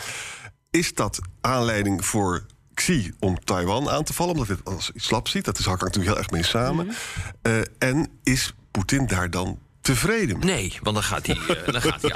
[0.70, 5.06] Is dat aanleiding voor Xi om Taiwan aan te vallen, omdat hij het als iets
[5.06, 5.46] slap ziet?
[5.46, 6.86] Dat is hangt natuurlijk heel erg mee samen.
[6.86, 6.96] Mhm.
[7.42, 10.40] Eh, en is Poetin daar dan tevreden.
[10.40, 12.16] Nee, want dan gaat hij, uh, dan gaat hij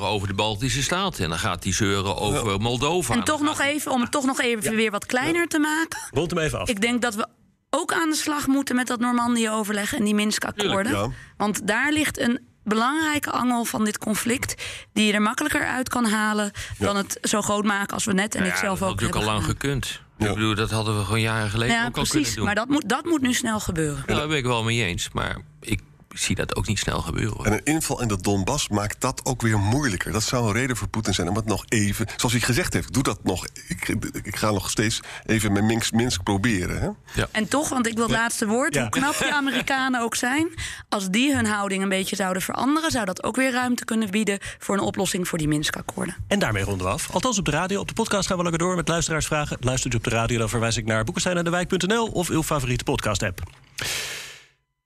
[0.00, 1.24] over de Baltische Staten.
[1.24, 3.14] En dan gaat hij zeuren over Moldova.
[3.14, 5.98] En toch nog even, om het toch nog even weer wat kleiner te maken.
[6.10, 6.68] Rond hem even af.
[6.68, 7.26] Ik denk dat we
[7.70, 11.14] ook aan de slag moeten met dat Normandië-overleg en die Minsk-akkoorden.
[11.36, 14.62] Want daar ligt een belangrijke angel van dit conflict...
[14.92, 18.34] die je er makkelijker uit kan halen dan het zo groot maken als we net...
[18.34, 20.00] en ik zelf ook Dat had natuurlijk al lang gekund.
[20.18, 22.44] Ik bedoel, dat hadden we gewoon jaren geleden ook al kunnen doen.
[22.44, 24.04] Maar dat moet, dat moet nu snel gebeuren.
[24.06, 25.08] Ja, daar ben ik wel mee eens.
[25.12, 25.80] Maar ik
[26.18, 27.44] zie dat ook niet snel gebeuren.
[27.44, 30.12] En een inval in de Donbass maakt dat ook weer moeilijker.
[30.12, 32.06] Dat zou een reden voor Poetin zijn om het nog even...
[32.16, 33.46] Zoals hij gezegd heeft, doe dat nog.
[33.68, 33.88] Ik,
[34.22, 36.80] ik ga nog steeds even met Minsk, Minsk proberen.
[36.80, 37.20] Hè?
[37.20, 37.28] Ja.
[37.30, 38.74] En toch, want ik wil het laatste woord...
[38.74, 38.80] Ja.
[38.80, 40.48] hoe knap die Amerikanen ook zijn...
[40.88, 42.90] als die hun houding een beetje zouden veranderen...
[42.90, 44.38] zou dat ook weer ruimte kunnen bieden...
[44.58, 46.16] voor een oplossing voor die Minsk-akkoorden.
[46.28, 47.10] En daarmee ronden we af.
[47.10, 47.80] Althans op de radio.
[47.80, 49.56] Op de podcast gaan we lekker door met luisteraarsvragen.
[49.60, 52.06] Luistert u op de radio, dan verwijs ik naar boekensteinendewijk.nl...
[52.06, 53.42] of uw favoriete podcast-app.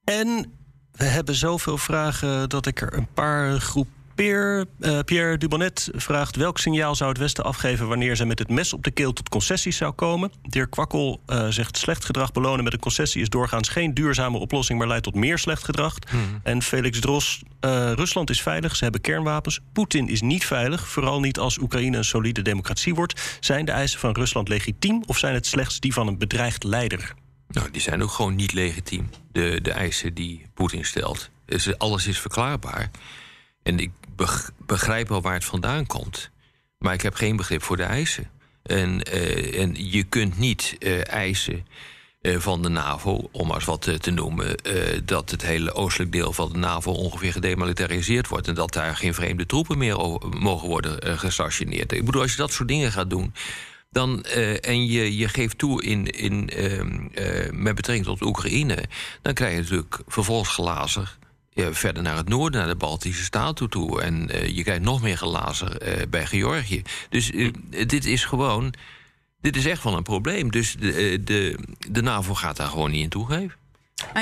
[0.05, 0.60] En
[1.00, 4.64] we hebben zoveel vragen dat ik er een paar groepeer.
[4.78, 8.72] Uh, Pierre Dubonnet vraagt welk signaal zou het Westen afgeven wanneer ze met het mes
[8.72, 10.32] op de keel tot concessies zou komen.
[10.42, 14.78] Dirk Kwakkel uh, zegt slecht gedrag belonen met een concessie is doorgaans geen duurzame oplossing,
[14.78, 15.94] maar leidt tot meer slecht gedrag.
[16.08, 16.40] Hmm.
[16.42, 19.60] En Felix Dros, uh, Rusland is veilig, ze hebben kernwapens.
[19.72, 23.38] Poetin is niet veilig, vooral niet als Oekraïne een solide democratie wordt.
[23.40, 27.14] Zijn de eisen van Rusland legitiem of zijn het slechts die van een bedreigd leider?
[27.50, 31.30] Nou, die zijn ook gewoon niet legitiem, de, de eisen die Poetin stelt.
[31.78, 32.90] Alles is verklaarbaar.
[33.62, 33.90] En ik
[34.66, 36.30] begrijp wel waar het vandaan komt.
[36.78, 38.30] Maar ik heb geen begrip voor de eisen.
[38.62, 41.66] En, uh, en je kunt niet uh, eisen
[42.22, 44.56] uh, van de NAVO, om eens wat te, te noemen,
[45.04, 48.48] dat het hele oostelijk deel van de NAVO ongeveer gedemilitariseerd wordt.
[48.48, 49.96] En dat daar geen vreemde troepen meer
[50.38, 51.92] mogen worden gestationeerd.
[51.92, 53.34] Ik bedoel, als je dat soort dingen gaat doen,
[53.90, 58.85] dan, uh, en je, je geeft toe in, in, uh, met betrekking tot Oekraïne,
[59.22, 61.18] dan krijg je natuurlijk vervolgens glazer
[61.55, 64.03] verder naar het noorden, naar de Baltische Staten toe.
[64.03, 65.76] En je krijgt nog meer glazer
[66.11, 66.83] bij Georgië.
[67.09, 67.33] Dus
[67.87, 68.74] dit is gewoon.
[69.40, 70.50] Dit is echt wel een probleem.
[70.50, 71.59] Dus de, de,
[71.90, 73.57] de NAVO gaat daar gewoon niet in toegeven.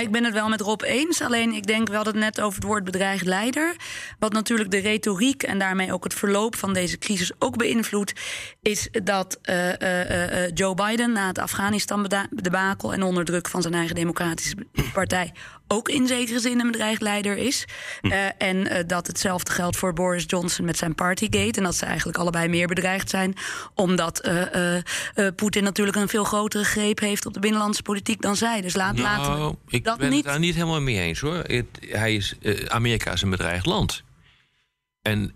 [0.00, 1.20] Ik ben het wel met Rob eens.
[1.20, 3.76] Alleen ik denk wel dat het net over het woord bedreigd leider.
[4.18, 8.12] Wat natuurlijk de retoriek en daarmee ook het verloop van deze crisis ook beïnvloedt.
[8.62, 13.74] Is dat uh, uh, uh, Joe Biden na het Afghanistan-debakel en onder druk van zijn
[13.74, 14.56] eigen Democratische
[14.92, 15.32] Partij
[15.70, 17.64] ook in zekere zin een bedreigd leider is.
[18.00, 18.12] Hm.
[18.38, 21.58] En dat hetzelfde geldt voor Boris Johnson met zijn Partygate.
[21.58, 23.34] En dat ze eigenlijk allebei meer bedreigd zijn.
[23.74, 24.30] Omdat
[25.36, 28.60] Poetin natuurlijk een veel grotere greep heeft op de binnenlandse politiek dan zij.
[28.60, 30.24] Dus laat, nou, laten ik dat ben niet...
[30.24, 31.34] het daar niet helemaal mee eens hoor.
[31.34, 32.34] Het, hij is,
[32.68, 34.02] Amerika is een bedreigd land.
[35.08, 35.34] En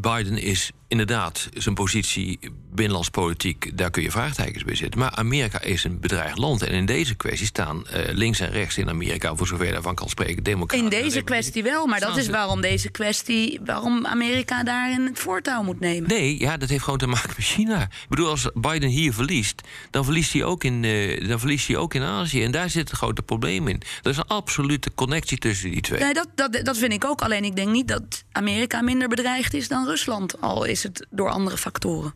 [0.00, 2.38] Biden is inderdaad, zijn positie
[2.72, 5.00] binnenlands politiek, daar kun je vraagtekens bij zetten.
[5.00, 6.62] Maar Amerika is een bedreigd land.
[6.62, 9.94] En in deze kwestie staan uh, links en rechts in Amerika, voor zover je daarvan
[9.94, 10.84] kan spreken, democraten.
[10.84, 15.62] In deze kwestie wel, maar dat is waarom deze kwestie, waarom Amerika daarin het voortouw
[15.62, 16.08] moet nemen.
[16.08, 17.82] Nee, ja, dat heeft gewoon te maken met China.
[17.82, 21.76] Ik bedoel, als Biden hier verliest, dan verliest hij ook in, uh, dan verliest hij
[21.76, 22.42] ook in Azië.
[22.42, 23.82] En daar zit een grote probleem in.
[24.02, 26.00] Er is een absolute connectie tussen die twee.
[26.00, 27.20] Nee, dat, dat, dat vind ik ook.
[27.20, 30.40] Alleen ik denk niet dat Amerika minder bedreigd is dan Rusland.
[30.40, 32.14] Al is het door andere factoren.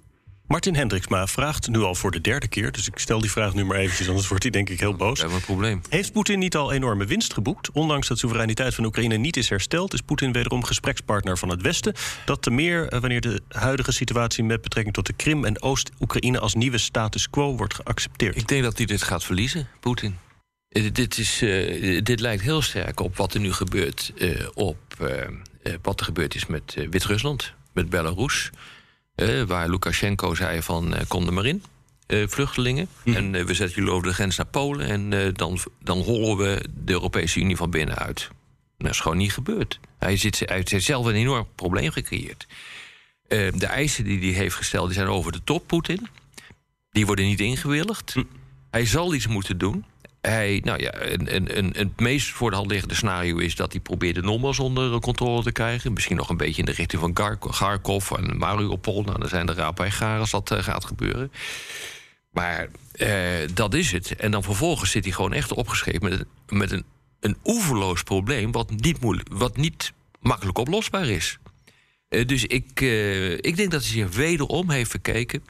[0.50, 3.64] Martin Hendriksma vraagt nu al voor de derde keer, dus ik stel die vraag nu
[3.64, 5.22] maar eventjes, anders wordt hij denk ik heel boos.
[5.22, 5.80] een probleem.
[5.88, 7.70] Heeft Poetin niet al enorme winst geboekt?
[7.72, 11.94] Ondanks dat soevereiniteit van Oekraïne niet is hersteld, is Poetin wederom gesprekspartner van het Westen.
[12.24, 16.38] Dat te meer eh, wanneer de huidige situatie met betrekking tot de Krim en Oost-Oekraïne
[16.38, 18.36] als nieuwe status quo wordt geaccepteerd.
[18.36, 20.18] Ik denk dat hij dit gaat verliezen, Poetin.
[20.68, 24.78] Uh, dit, is, uh, dit lijkt heel sterk op wat er nu gebeurt, uh, op
[25.82, 28.50] wat er gebeurd is met Wit-Rusland, met Belarus.
[29.16, 31.62] Uh, waar Lukashenko zei van kom er maar in,
[32.06, 32.88] uh, vluchtelingen.
[33.04, 33.14] Mm.
[33.14, 34.86] En we zetten jullie over de grens naar Polen...
[34.86, 38.30] en dan, dan hollen we de Europese Unie van binnenuit.
[38.78, 39.80] Dat is gewoon niet gebeurd.
[39.98, 42.46] Hij, zit, hij heeft zelf een enorm probleem gecreëerd.
[43.28, 46.08] de eisen die hij heeft gesteld die zijn over de top, Poetin.
[46.90, 48.14] Die worden niet ingewilligd.
[48.14, 48.28] Mm.
[48.70, 49.84] Hij zal iets moeten doen.
[50.20, 53.80] Hij, nou ja, een, een, het meest voor de hand liggende scenario is dat hij
[53.80, 55.92] probeert de Donbass onder controle te krijgen.
[55.92, 59.02] Misschien nog een beetje in de richting van Gar Kharkov en Mariupol.
[59.02, 61.32] Nou, dan zijn de raap bij gaar als dat uh, gaat gebeuren.
[62.30, 64.16] Maar uh, dat is het.
[64.16, 66.84] En dan vervolgens zit hij gewoon echt opgeschreven met, een, met een,
[67.20, 68.52] een oeverloos probleem...
[68.52, 71.38] Wat niet, moeilijk, wat niet makkelijk oplosbaar is.
[72.08, 72.80] Uh, dus ik,
[73.40, 75.44] ik denk dat hij zich wederom heeft verkeken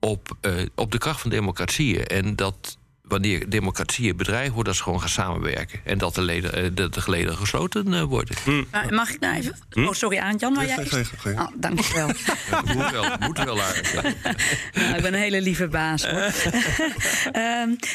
[0.00, 0.36] op,
[0.74, 2.04] op de kracht van democratieën.
[2.04, 2.78] En dat
[3.14, 5.80] wanneer democratieën bedreigd wordt, dat ze gewoon gaan samenwerken.
[5.84, 8.36] En dat de, leden, eh, de, de geleden gesloten uh, worden.
[8.44, 8.94] Hm.
[8.94, 9.56] mag ik nou even...
[9.70, 9.86] Hm?
[9.86, 11.06] Oh, sorry, aan Jan, maar jij...
[11.24, 12.08] Oh, dank je wel.
[12.50, 14.16] ja, moet wel, moet wel eigenlijk.
[14.74, 16.32] nou, ik ben een hele lieve baas, hoor.
[17.42, 17.76] um,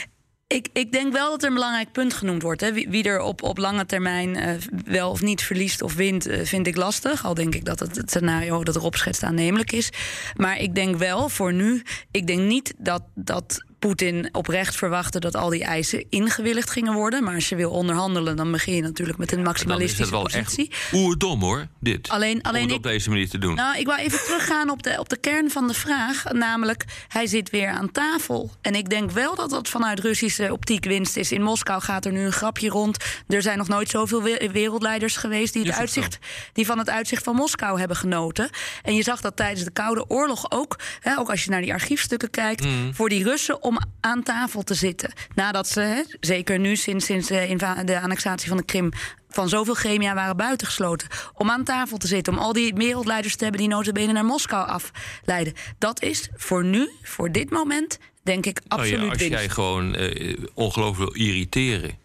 [0.48, 2.62] Ik, ik, denk wel dat er een belangrijk punt genoemd wordt.
[2.62, 2.74] Hè.
[2.74, 4.52] Wie, wie, er op, op lange termijn uh,
[4.86, 7.26] wel of niet verliest of wint, uh, vind ik lastig.
[7.26, 9.90] Al denk ik dat het, het scenario dat erop schetst aannemelijk is.
[10.36, 15.36] Maar ik denk wel voor nu, ik denk niet dat, dat Poetin oprecht verwachtte dat
[15.36, 17.24] al die eisen ingewilligd gingen worden.
[17.24, 20.68] Maar als je wil onderhandelen, dan begin je natuurlijk met een maximalistische positie.
[20.70, 22.10] wel echt oerdom hoor, dit.
[22.10, 23.56] Alleen, alleen om het ik, op deze manier te doen.
[23.56, 26.24] Nou, ik wil even teruggaan op de, op de kern van de vraag.
[26.32, 28.52] Namelijk, hij zit weer aan tafel.
[28.62, 31.32] En ik denk wel dat dat vanuit Russische optiek winst is.
[31.32, 32.98] In Moskou gaat er nu een grapje rond.
[33.28, 36.18] Er zijn nog nooit zoveel we- wereldleiders geweest die, het Is uitzicht,
[36.54, 38.50] die van het uitzicht van Moskou hebben genoten.
[38.84, 41.74] En je zag dat tijdens de Koude Oorlog ook, hè, ook als je naar die
[41.74, 42.94] archiefstukken kijkt, Mm.
[42.96, 45.14] voor die Russen om aan tafel te zitten.
[45.36, 48.92] Nadat ze, hè, zeker nu sinds, sinds de, annexatie van de Krim,
[49.30, 51.08] van zoveel chemia waren buitengesloten.
[51.34, 54.68] Om aan tafel te zitten, om al die wereldleiders te hebben die notabene naar Moskou
[54.68, 55.54] afleiden.
[55.78, 59.96] Dat is voor nu, voor dit moment, denk ik Nou absoluut ja, als jij gewoon
[59.96, 61.98] eh, ongelooflijk wil irriteren.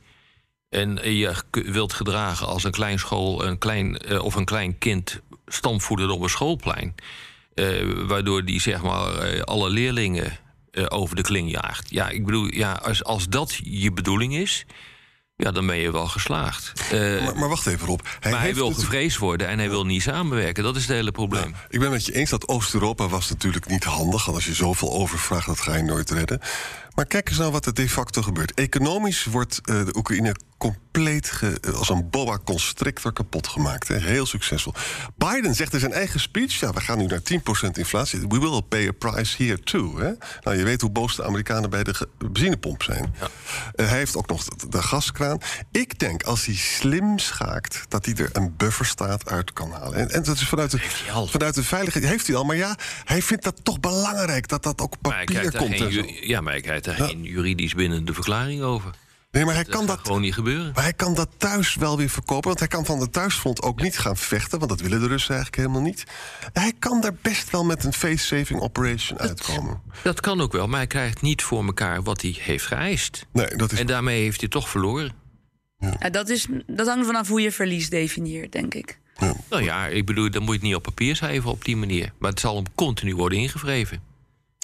[0.69, 5.21] en je wilt gedragen als een klein school, een klein, eh, of een klein kind
[5.47, 6.95] stampvoeden op een schoolplein.
[7.55, 7.67] eh,
[8.07, 10.39] waardoor die zeg maar eh, alle leerlingen
[10.75, 11.91] eh, over de kling jaagt.
[11.91, 14.65] Ja, ik bedoel, ja, als, als dat je bedoeling is.
[15.37, 16.73] Ja, dan ben je wel geslaagd.
[16.91, 18.01] Eh, Maar, maar wacht even, Rob.
[18.21, 20.63] Hij, maar hij wil het- gevreesd worden en hij wil niet samenwerken.
[20.63, 21.55] Dat is het hele probleem.
[21.69, 24.25] Ik ben met je eens dat Oost-Europa was natuurlijk niet handig.
[24.25, 26.41] Want als je zoveel overvraagt, dat ga je nooit redden.
[26.95, 28.55] Maar kijk eens nou wat er de facto gebeurt.
[28.55, 33.89] Economisch wordt eh, de Oekraïne compleet ge- eh, als een boa constrictor kapot gemaakt.
[33.89, 33.97] Hè.
[33.97, 34.75] Heel succesvol.
[35.17, 36.61] Biden zegt in zijn eigen speech...
[36.61, 38.21] ja, we gaan nu naar 10% inflatie.
[38.29, 39.99] We will pay a price here too.
[39.99, 40.13] Hè.
[40.41, 43.15] Nou, je weet hoe boos de Amerikanen bij de benzinepomp zijn.
[43.75, 45.39] Eh, hij heeft ook nog de, de gaskraan.
[45.71, 47.85] Ik denk, als hij slim schaakt...
[47.89, 49.95] dat hij er een bufferstaat uit kan halen.
[49.99, 50.79] En, en dat is vanuit de,
[51.27, 52.05] vanuit de veiligheid...
[52.05, 54.49] Heeft hij al, maar ja, hij vindt dat toch belangrijk...
[54.49, 55.75] dat dat ook op papier komt.
[55.77, 58.91] geen, ja, maar hij daar geen juridisch bindende verklaring over.
[59.31, 60.01] Nee, maar hij Dat kan dat...
[60.03, 60.71] gewoon niet gebeuren.
[60.75, 62.47] Maar hij kan dat thuis wel weer verkopen.
[62.49, 64.59] Want hij kan van de thuisfront ook niet gaan vechten.
[64.59, 66.05] Want dat willen de Russen eigenlijk helemaal niet.
[66.53, 69.81] Hij kan daar best wel met een face-saving operation uitkomen.
[70.03, 73.27] Dat kan ook wel, maar hij krijgt niet voor elkaar wat hij heeft geëist.
[73.33, 73.79] Nee, dat is...
[73.79, 75.13] En daarmee heeft hij toch verloren.
[75.79, 78.99] Ja, dat, is, dat hangt vanaf hoe je verlies definieert, denk ik.
[79.51, 82.13] Nou ja, ik bedoel, dan moet je het niet op papier schrijven op die manier.
[82.19, 84.01] Maar het zal hem continu worden ingevreven.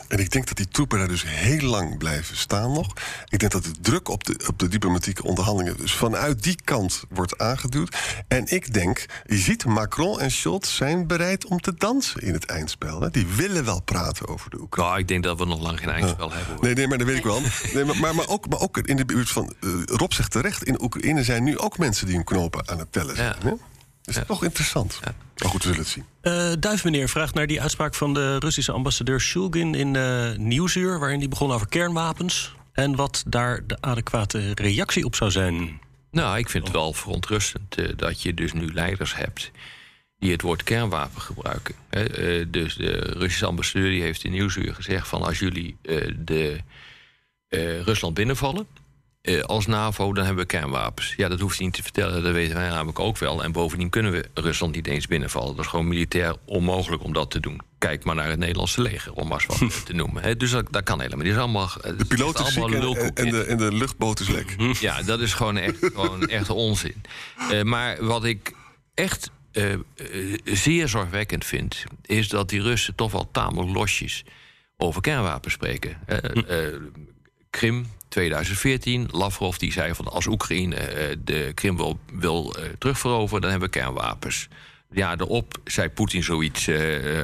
[0.09, 2.87] En ik denk dat die troepen daar dus heel lang blijven staan nog.
[3.29, 5.77] Ik denk dat de druk op de, op de diplomatieke onderhandelingen...
[5.77, 7.97] dus vanuit die kant wordt aangeduwd.
[8.29, 12.45] En ik denk, je ziet, Macron en Scholz zijn bereid om te dansen in het
[12.45, 13.01] eindspel.
[13.01, 13.11] Hè?
[13.11, 14.89] Die willen wel praten over de Oekraïne.
[14.89, 16.55] Nou, ik denk dat we nog lang geen eindspel hebben.
[16.55, 16.65] Hoor.
[16.65, 17.41] Nee, nee, maar dat weet ik wel.
[17.75, 19.55] Nee, maar, maar, maar, ook, maar ook in de buurt van...
[19.61, 22.07] eh, Rob zegt terecht, in Oekraïne zijn nu ook mensen...
[22.07, 23.35] die hun knopen aan het tellen zijn.
[23.43, 23.49] Ja.
[23.49, 23.55] Hè?
[24.03, 25.01] Dat is toch interessant.
[25.03, 26.05] Maar goed, we zullen het zien.
[26.21, 31.19] Eh Duifmeneer vraagt naar die uitspraak van de Russische ambassadeur Shulgin in uh, Nieuwsuur, waarin
[31.19, 32.55] hij begon over kernwapens.
[32.73, 35.81] En wat daar de adequate reactie op zou zijn.
[36.11, 39.51] Nou, ik vind het wel verontrustend eh, dat je dus nu leiders hebt
[40.21, 41.75] die het woord kernwapen gebruiken.
[41.89, 46.15] Hè, eh, dus de Russische ambassadeur die heeft in Nieuwsuur gezegd van als jullie eh,
[46.19, 46.61] de,
[47.49, 48.67] eh, Rusland binnenvallen
[49.23, 51.15] eh, als NAVO, dan hebben we kernwapens.
[51.17, 53.43] Ja, dat hoeft hij niet te vertellen, dat weten wij namelijk ook wel.
[53.43, 55.57] En bovendien kunnen we Rusland niet eens binnenvallen.
[55.57, 57.61] Dat is gewoon militair onmogelijk om dat te doen.
[57.79, 60.39] Kijk maar naar het Nederlandse leger, om maar eens wat te noemen.
[60.39, 61.33] Dus dat, dat kan helemaal niet.
[61.33, 64.57] Is allemaal, De piloot is allemaal en, en, de, en de luchtboot is lek.
[64.81, 67.03] Ja, dat is gewoon echt, gewoon echt onzin.
[67.51, 68.53] Uh, maar wat ik
[68.95, 71.85] echt uh, uh, zeer zorgwekkend vind...
[72.03, 74.25] is dat die Russen toch wel tamelijk losjes
[74.77, 75.97] over kernwapens spreken.
[77.51, 80.09] Krim, 2014, Lavrov die zei van...
[80.09, 80.77] als Oekraïne
[81.25, 84.49] de Krim wil, wil terugveroveren, dan hebben we kernwapens.
[84.91, 86.69] Ja, daarop zei Poetin zoiets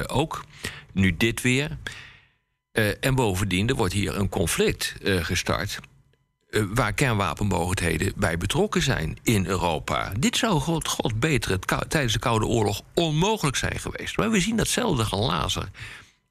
[0.07, 0.45] ook.
[0.93, 1.77] Nu dit weer.
[2.99, 5.79] en bovendien, er wordt hier een conflict gestart...
[6.73, 10.11] Waar kernwapenmogelijkheden bij betrokken zijn in Europa.
[10.19, 14.17] Dit zou god, god beter het tijdens de Koude Oorlog onmogelijk zijn geweest.
[14.17, 15.67] Maar we zien datzelfde.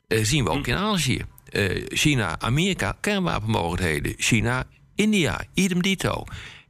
[0.08, 1.24] Uh, zien we ook in Azië.
[1.52, 4.14] Uh, China, Amerika, kernwapenmogelijkheden.
[4.16, 6.24] China, India, idem dito.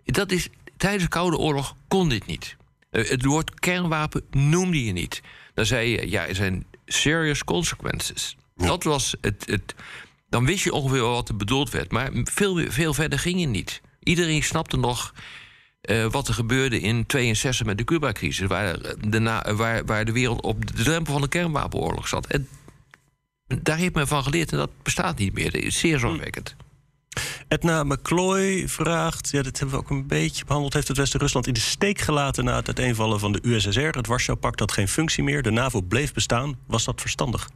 [0.05, 2.57] Dat is, tijdens de Koude Oorlog kon dit niet.
[2.91, 5.23] het woord kernwapen noemde je niet.
[5.55, 8.37] Dan zei je, ja, er zijn serious consequences.
[8.57, 8.67] Ja.
[8.67, 9.47] Dat was het...
[9.47, 9.75] het
[10.29, 11.91] dan wist je ongeveer wat er bedoeld werd.
[11.91, 13.81] Maar veel, veel verder ging je niet.
[14.03, 15.15] Iedereen snapte nog
[15.83, 18.47] uh, wat er gebeurde in 62 met de Cuba-crisis...
[18.47, 22.27] Waar de, waar, waar de wereld op de drempel van de kernwapenoorlog zat.
[22.27, 22.49] En
[23.47, 25.51] daar heeft men van geleerd en dat bestaat niet meer.
[25.51, 26.57] Dat is zeer zorgwekkend.
[27.49, 30.73] Edna McCloy vraagt, ja, dat hebben we ook een beetje behandeld...
[30.73, 33.81] heeft het Westen Rusland in de steek gelaten na het uiteenvallen van de USSR?
[33.81, 36.59] Het Warschau-pact had geen functie meer, de NAVO bleef bestaan.
[36.67, 37.49] Was dat verstandig?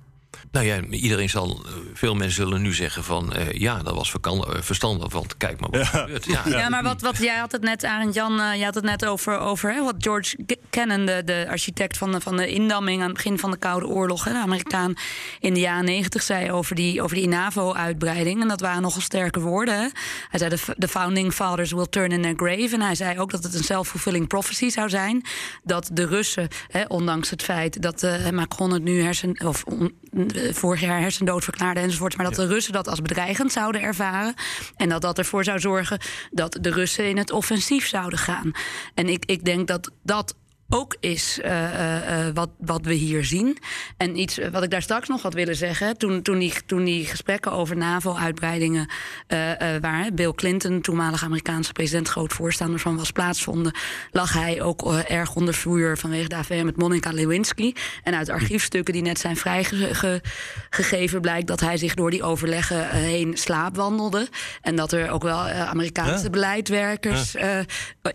[0.51, 3.33] Nou ja, iedereen zal, eh, veel mensen zullen nu zeggen van...
[3.33, 6.25] eh, ja, dat was eh, verstandig, want kijk maar wat er gebeurt.
[6.25, 8.85] Ja, Ja, maar wat, wat jij had het net, Arend Jan, eh, jij had het
[8.85, 10.37] net over, over hè, wat George
[10.71, 13.87] Kennan, de, de architect van de, van de indamming aan het begin van de Koude
[13.87, 14.95] Oorlog, hè, de Amerikaan
[15.41, 18.41] in de jaren negentig, zei over die, over die NAVO-uitbreiding.
[18.43, 19.75] En dat waren nogal sterke woorden.
[19.75, 19.89] Hè.
[20.29, 22.75] Hij zei: the, the founding fathers will turn in their grave.
[22.75, 25.23] En hij zei ook dat het een self-fulfilling prophecy zou zijn.
[25.65, 29.99] Dat de Russen, hè, ondanks het feit dat eh, Macron het nu hersen, of on-
[30.53, 34.35] vorig jaar hersendood verklaarde enzovoort, maar dat de Russen dat als bedreigend zouden ervaren.
[34.77, 35.99] En dat dat ervoor zou zorgen
[36.31, 38.53] dat de Russen in het offensief zouden gaan.
[38.95, 40.35] En ik, ik denk dat dat
[40.71, 43.59] ook is eh, eh, eh, wat, wat we hier zien.
[43.97, 45.97] En iets wat ik daar straks nog had willen zeggen.
[45.99, 48.89] Toen, toen, die, toen die gesprekken over NAVO-uitbreidingen.
[49.81, 53.75] waar Bill Clinton, toenmalige Amerikaanse president, groot voorstander van was, plaatsvonden.
[54.11, 57.73] lag hij ook erg onder vuur vanwege de affaire met Monica Lewinsky.
[58.03, 63.37] En uit archiefstukken die net zijn vrijgegeven blijkt dat hij zich door die overleggen heen
[63.37, 64.29] slaapwandelde.
[64.63, 66.31] En dat er ook wel Amerikaanse Ja.
[66.31, 67.35] beleidswerkers.
[67.35, 67.59] eh,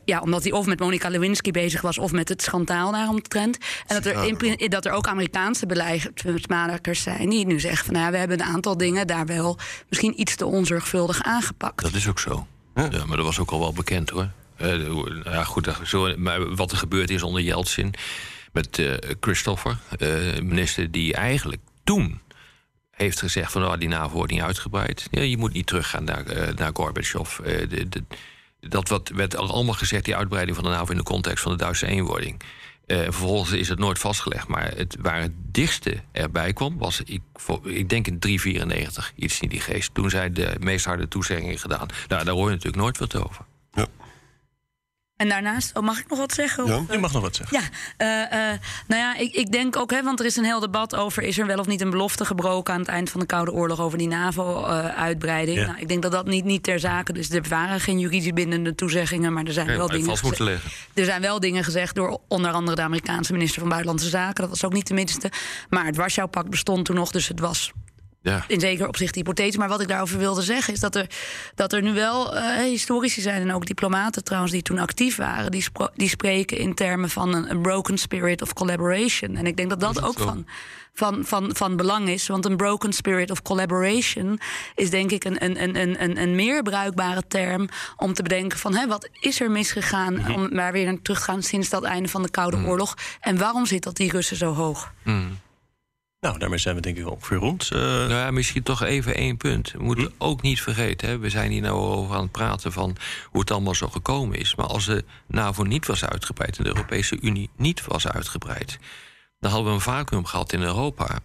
[0.05, 3.57] ja, omdat hij of met Monica Lewinsky bezig was of met het schandaal daaromtrent.
[3.87, 8.05] En dat er, in, dat er ook Amerikaanse beleidsmakers zijn die nu zeggen van nou,
[8.05, 9.57] ja, we hebben een aantal dingen daar wel
[9.89, 11.81] misschien iets te onzorgvuldig aangepakt.
[11.81, 12.47] Dat is ook zo.
[12.75, 14.29] Ja, maar dat was ook al wel bekend hoor.
[14.57, 17.93] Eh, nou ja, goed, zo, maar wat er gebeurd is onder Yeltsin
[18.53, 20.09] met eh, Christopher, eh,
[20.41, 22.21] minister die eigenlijk toen
[22.91, 25.07] heeft gezegd van oh, die NAVO wordt niet uitgebreid.
[25.11, 27.39] Ja, je moet niet teruggaan naar, eh, naar Gorbachev.
[27.39, 28.03] Eh, de, de-
[28.69, 31.51] dat wat, werd al allemaal gezegd, die uitbreiding van de NAVO in de context van
[31.51, 32.41] de Duitse eenwording.
[32.85, 34.47] Eh, vervolgens is het nooit vastgelegd.
[34.47, 37.21] Maar het, waar het dichtste erbij kwam, was ik,
[37.63, 39.93] ik denk in 394, iets in die geest.
[39.93, 41.87] Toen zij de meest harde toezeggingen gedaan.
[42.07, 43.45] Nou, daar hoor je natuurlijk nooit wat over.
[45.17, 46.65] En daarnaast, oh, mag ik nog wat zeggen?
[46.65, 46.83] Ja?
[46.91, 47.59] Je mag nog wat zeggen.
[47.59, 50.59] Ja, eh, eh, nou ja, ik, ik denk ook, hè, want er is een heel
[50.59, 51.23] debat over...
[51.23, 53.79] is er wel of niet een belofte gebroken aan het eind van de Koude Oorlog...
[53.79, 55.57] over die NAVO-uitbreiding.
[55.57, 55.65] Ja.
[55.65, 57.13] Nou, ik denk dat dat niet, niet ter zake...
[57.13, 59.33] dus er waren geen juridisch bindende toezeggingen...
[59.33, 60.71] maar er zijn wel dingen vast moeten leggen.
[60.93, 64.41] er zijn wel dingen gezegd door onder andere de Amerikaanse minister van Buitenlandse Zaken.
[64.41, 65.31] Dat was ook niet de minste.
[65.69, 67.71] Maar het Warschau-pact bestond toen nog, dus het was
[68.25, 68.43] Ja.
[68.47, 69.57] in zeker opzicht hypothetisch.
[69.57, 71.07] Maar wat ik daarover wilde zeggen is dat er,
[71.55, 73.41] dat er nu wel eh, historici zijn...
[73.41, 75.51] en ook diplomaten trouwens die toen actief waren...
[75.51, 75.65] die,
[75.95, 79.35] die spreken in termen van een, een broken spirit of collaboration.
[79.35, 80.23] En ik denk dat dat ook zo?
[80.25, 80.45] van,
[80.93, 82.27] van, van, van belang is.
[82.27, 84.39] Want een broken spirit of collaboration...
[84.75, 87.67] is denk ik een, een, een, een- een, meer bruikbare term
[87.97, 88.75] om te bedenken van...
[88.75, 90.31] Hè, wat is er misgegaan, Mhm.
[90.31, 91.43] om maar weer terug te gaan...
[91.43, 92.93] sinds dat einde van de Koude Oorlog.
[93.19, 94.91] En waarom zit dat die Russen zo hoog?
[96.25, 97.71] Nou, daarmee zijn we denk ik wel ongeveer rond.
[97.71, 99.71] Eh, Nou ja, misschien toch even één punt.
[99.71, 102.95] We moeten ook niet vergeten, hè, we zijn hier nou over aan het praten van
[103.29, 104.55] hoe het allemaal zo gekomen is.
[104.55, 108.79] Maar als de NAVO niet was uitgebreid en de Europese Unie niet was uitgebreid,
[109.39, 111.19] dan hadden we een vacuüm gehad in Europa.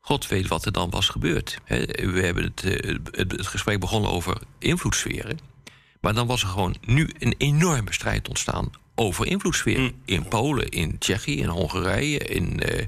[0.00, 1.58] God weet wat er dan was gebeurd.
[1.64, 1.84] Hè.
[2.12, 5.38] We hebben het, eh, het, het gesprek begonnen over invloedssferen.
[6.00, 9.92] Maar dan was er gewoon nu een enorme strijd ontstaan over invloedssferen.
[10.04, 12.86] In Polen, in Tsjechië, in Hongarije, in, eh,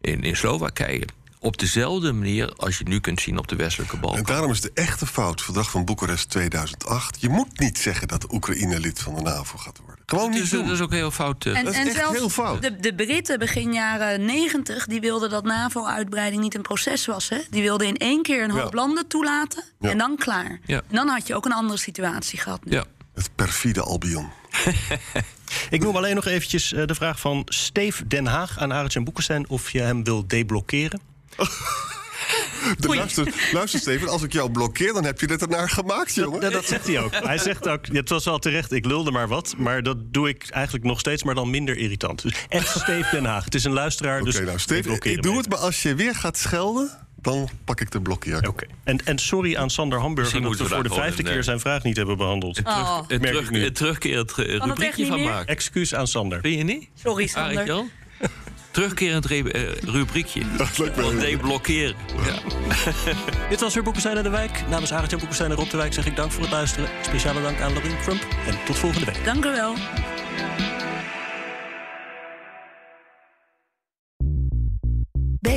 [0.00, 1.06] in, in Slowakije.
[1.42, 4.22] Op dezelfde manier als je nu kunt zien op de westelijke En Balkan.
[4.22, 7.20] daarom is de echte fout, verdrag van Boekarest 2008...
[7.20, 10.04] je moet niet zeggen dat Oekraïne lid van de NAVO gaat worden.
[10.06, 10.64] Gewoon Dat niet is, doen.
[10.66, 11.46] dat is ook heel fout.
[11.46, 11.58] eh.
[11.58, 12.62] En, Dat is en echt zelfs heel fout.
[12.62, 17.28] De, de Britten begin jaren 90, die wilden dat NAVO-uitbreiding niet een proces was.
[17.28, 17.38] Hè?
[17.50, 18.78] Die wilden in één keer een hoop Ja.
[18.78, 19.90] landen toelaten Ja.
[19.90, 20.58] en dan klaar.
[20.66, 20.76] Ja.
[20.88, 22.64] En dan had je ook een andere situatie gehad.
[22.64, 22.72] nu.
[22.72, 22.84] ja.
[23.14, 24.28] Het perfide Albion.
[25.70, 29.48] Ik noem alleen nog eventjes eh, de vraag van Steef Den Haag aan Arend Boekenstein...
[29.48, 31.00] of je hem wil deblokkeren.
[32.78, 36.40] De luister, luister Steven, als ik jou blokkeer, dan heb je dit ernaar gemaakt, jongen.
[36.40, 37.12] Dat, dat zegt hij ook.
[37.14, 39.54] Hij zegt ook, het was wel terecht, ik lulde maar wat.
[39.56, 42.22] Maar dat doe ik eigenlijk nog steeds, maar dan minder irritant.
[42.22, 43.44] Dus echt Steef Den Haag.
[43.44, 46.90] Het is een luisteraar, dus nou ik doe het, maar als je weer gaat schelden,
[47.22, 48.48] dan pak ik de blokkeer.
[48.48, 48.66] Oké.
[48.84, 51.96] En, en sorry aan Sander Hamburger dat we voor de vijfde keer zijn vraag niet
[51.96, 52.60] hebben behandeld.
[52.64, 53.64] Oh, merk terug, ik nu.
[53.64, 55.28] een terugkerend eh, het rubriekje niet van meer?
[55.28, 55.46] maken.
[55.46, 56.40] Excuus aan Sander.
[56.40, 56.88] Vind je niet?
[56.94, 57.84] sorry, Arend Sander.
[58.70, 60.42] Terugkerend re- eh, rubriekje.
[60.56, 61.94] Dat lijkt me deblokkeren.
[62.24, 62.38] Ja.
[63.50, 64.64] Dit was weer Boekenstein in de Wijk.
[64.68, 66.88] Namens Arend Jan en Rob de Wijk zeg ik dank voor het luisteren.
[67.02, 68.26] Speciale dank aan Lorien Trump.
[68.46, 69.24] En tot volgende week.
[69.24, 69.74] Dank u wel.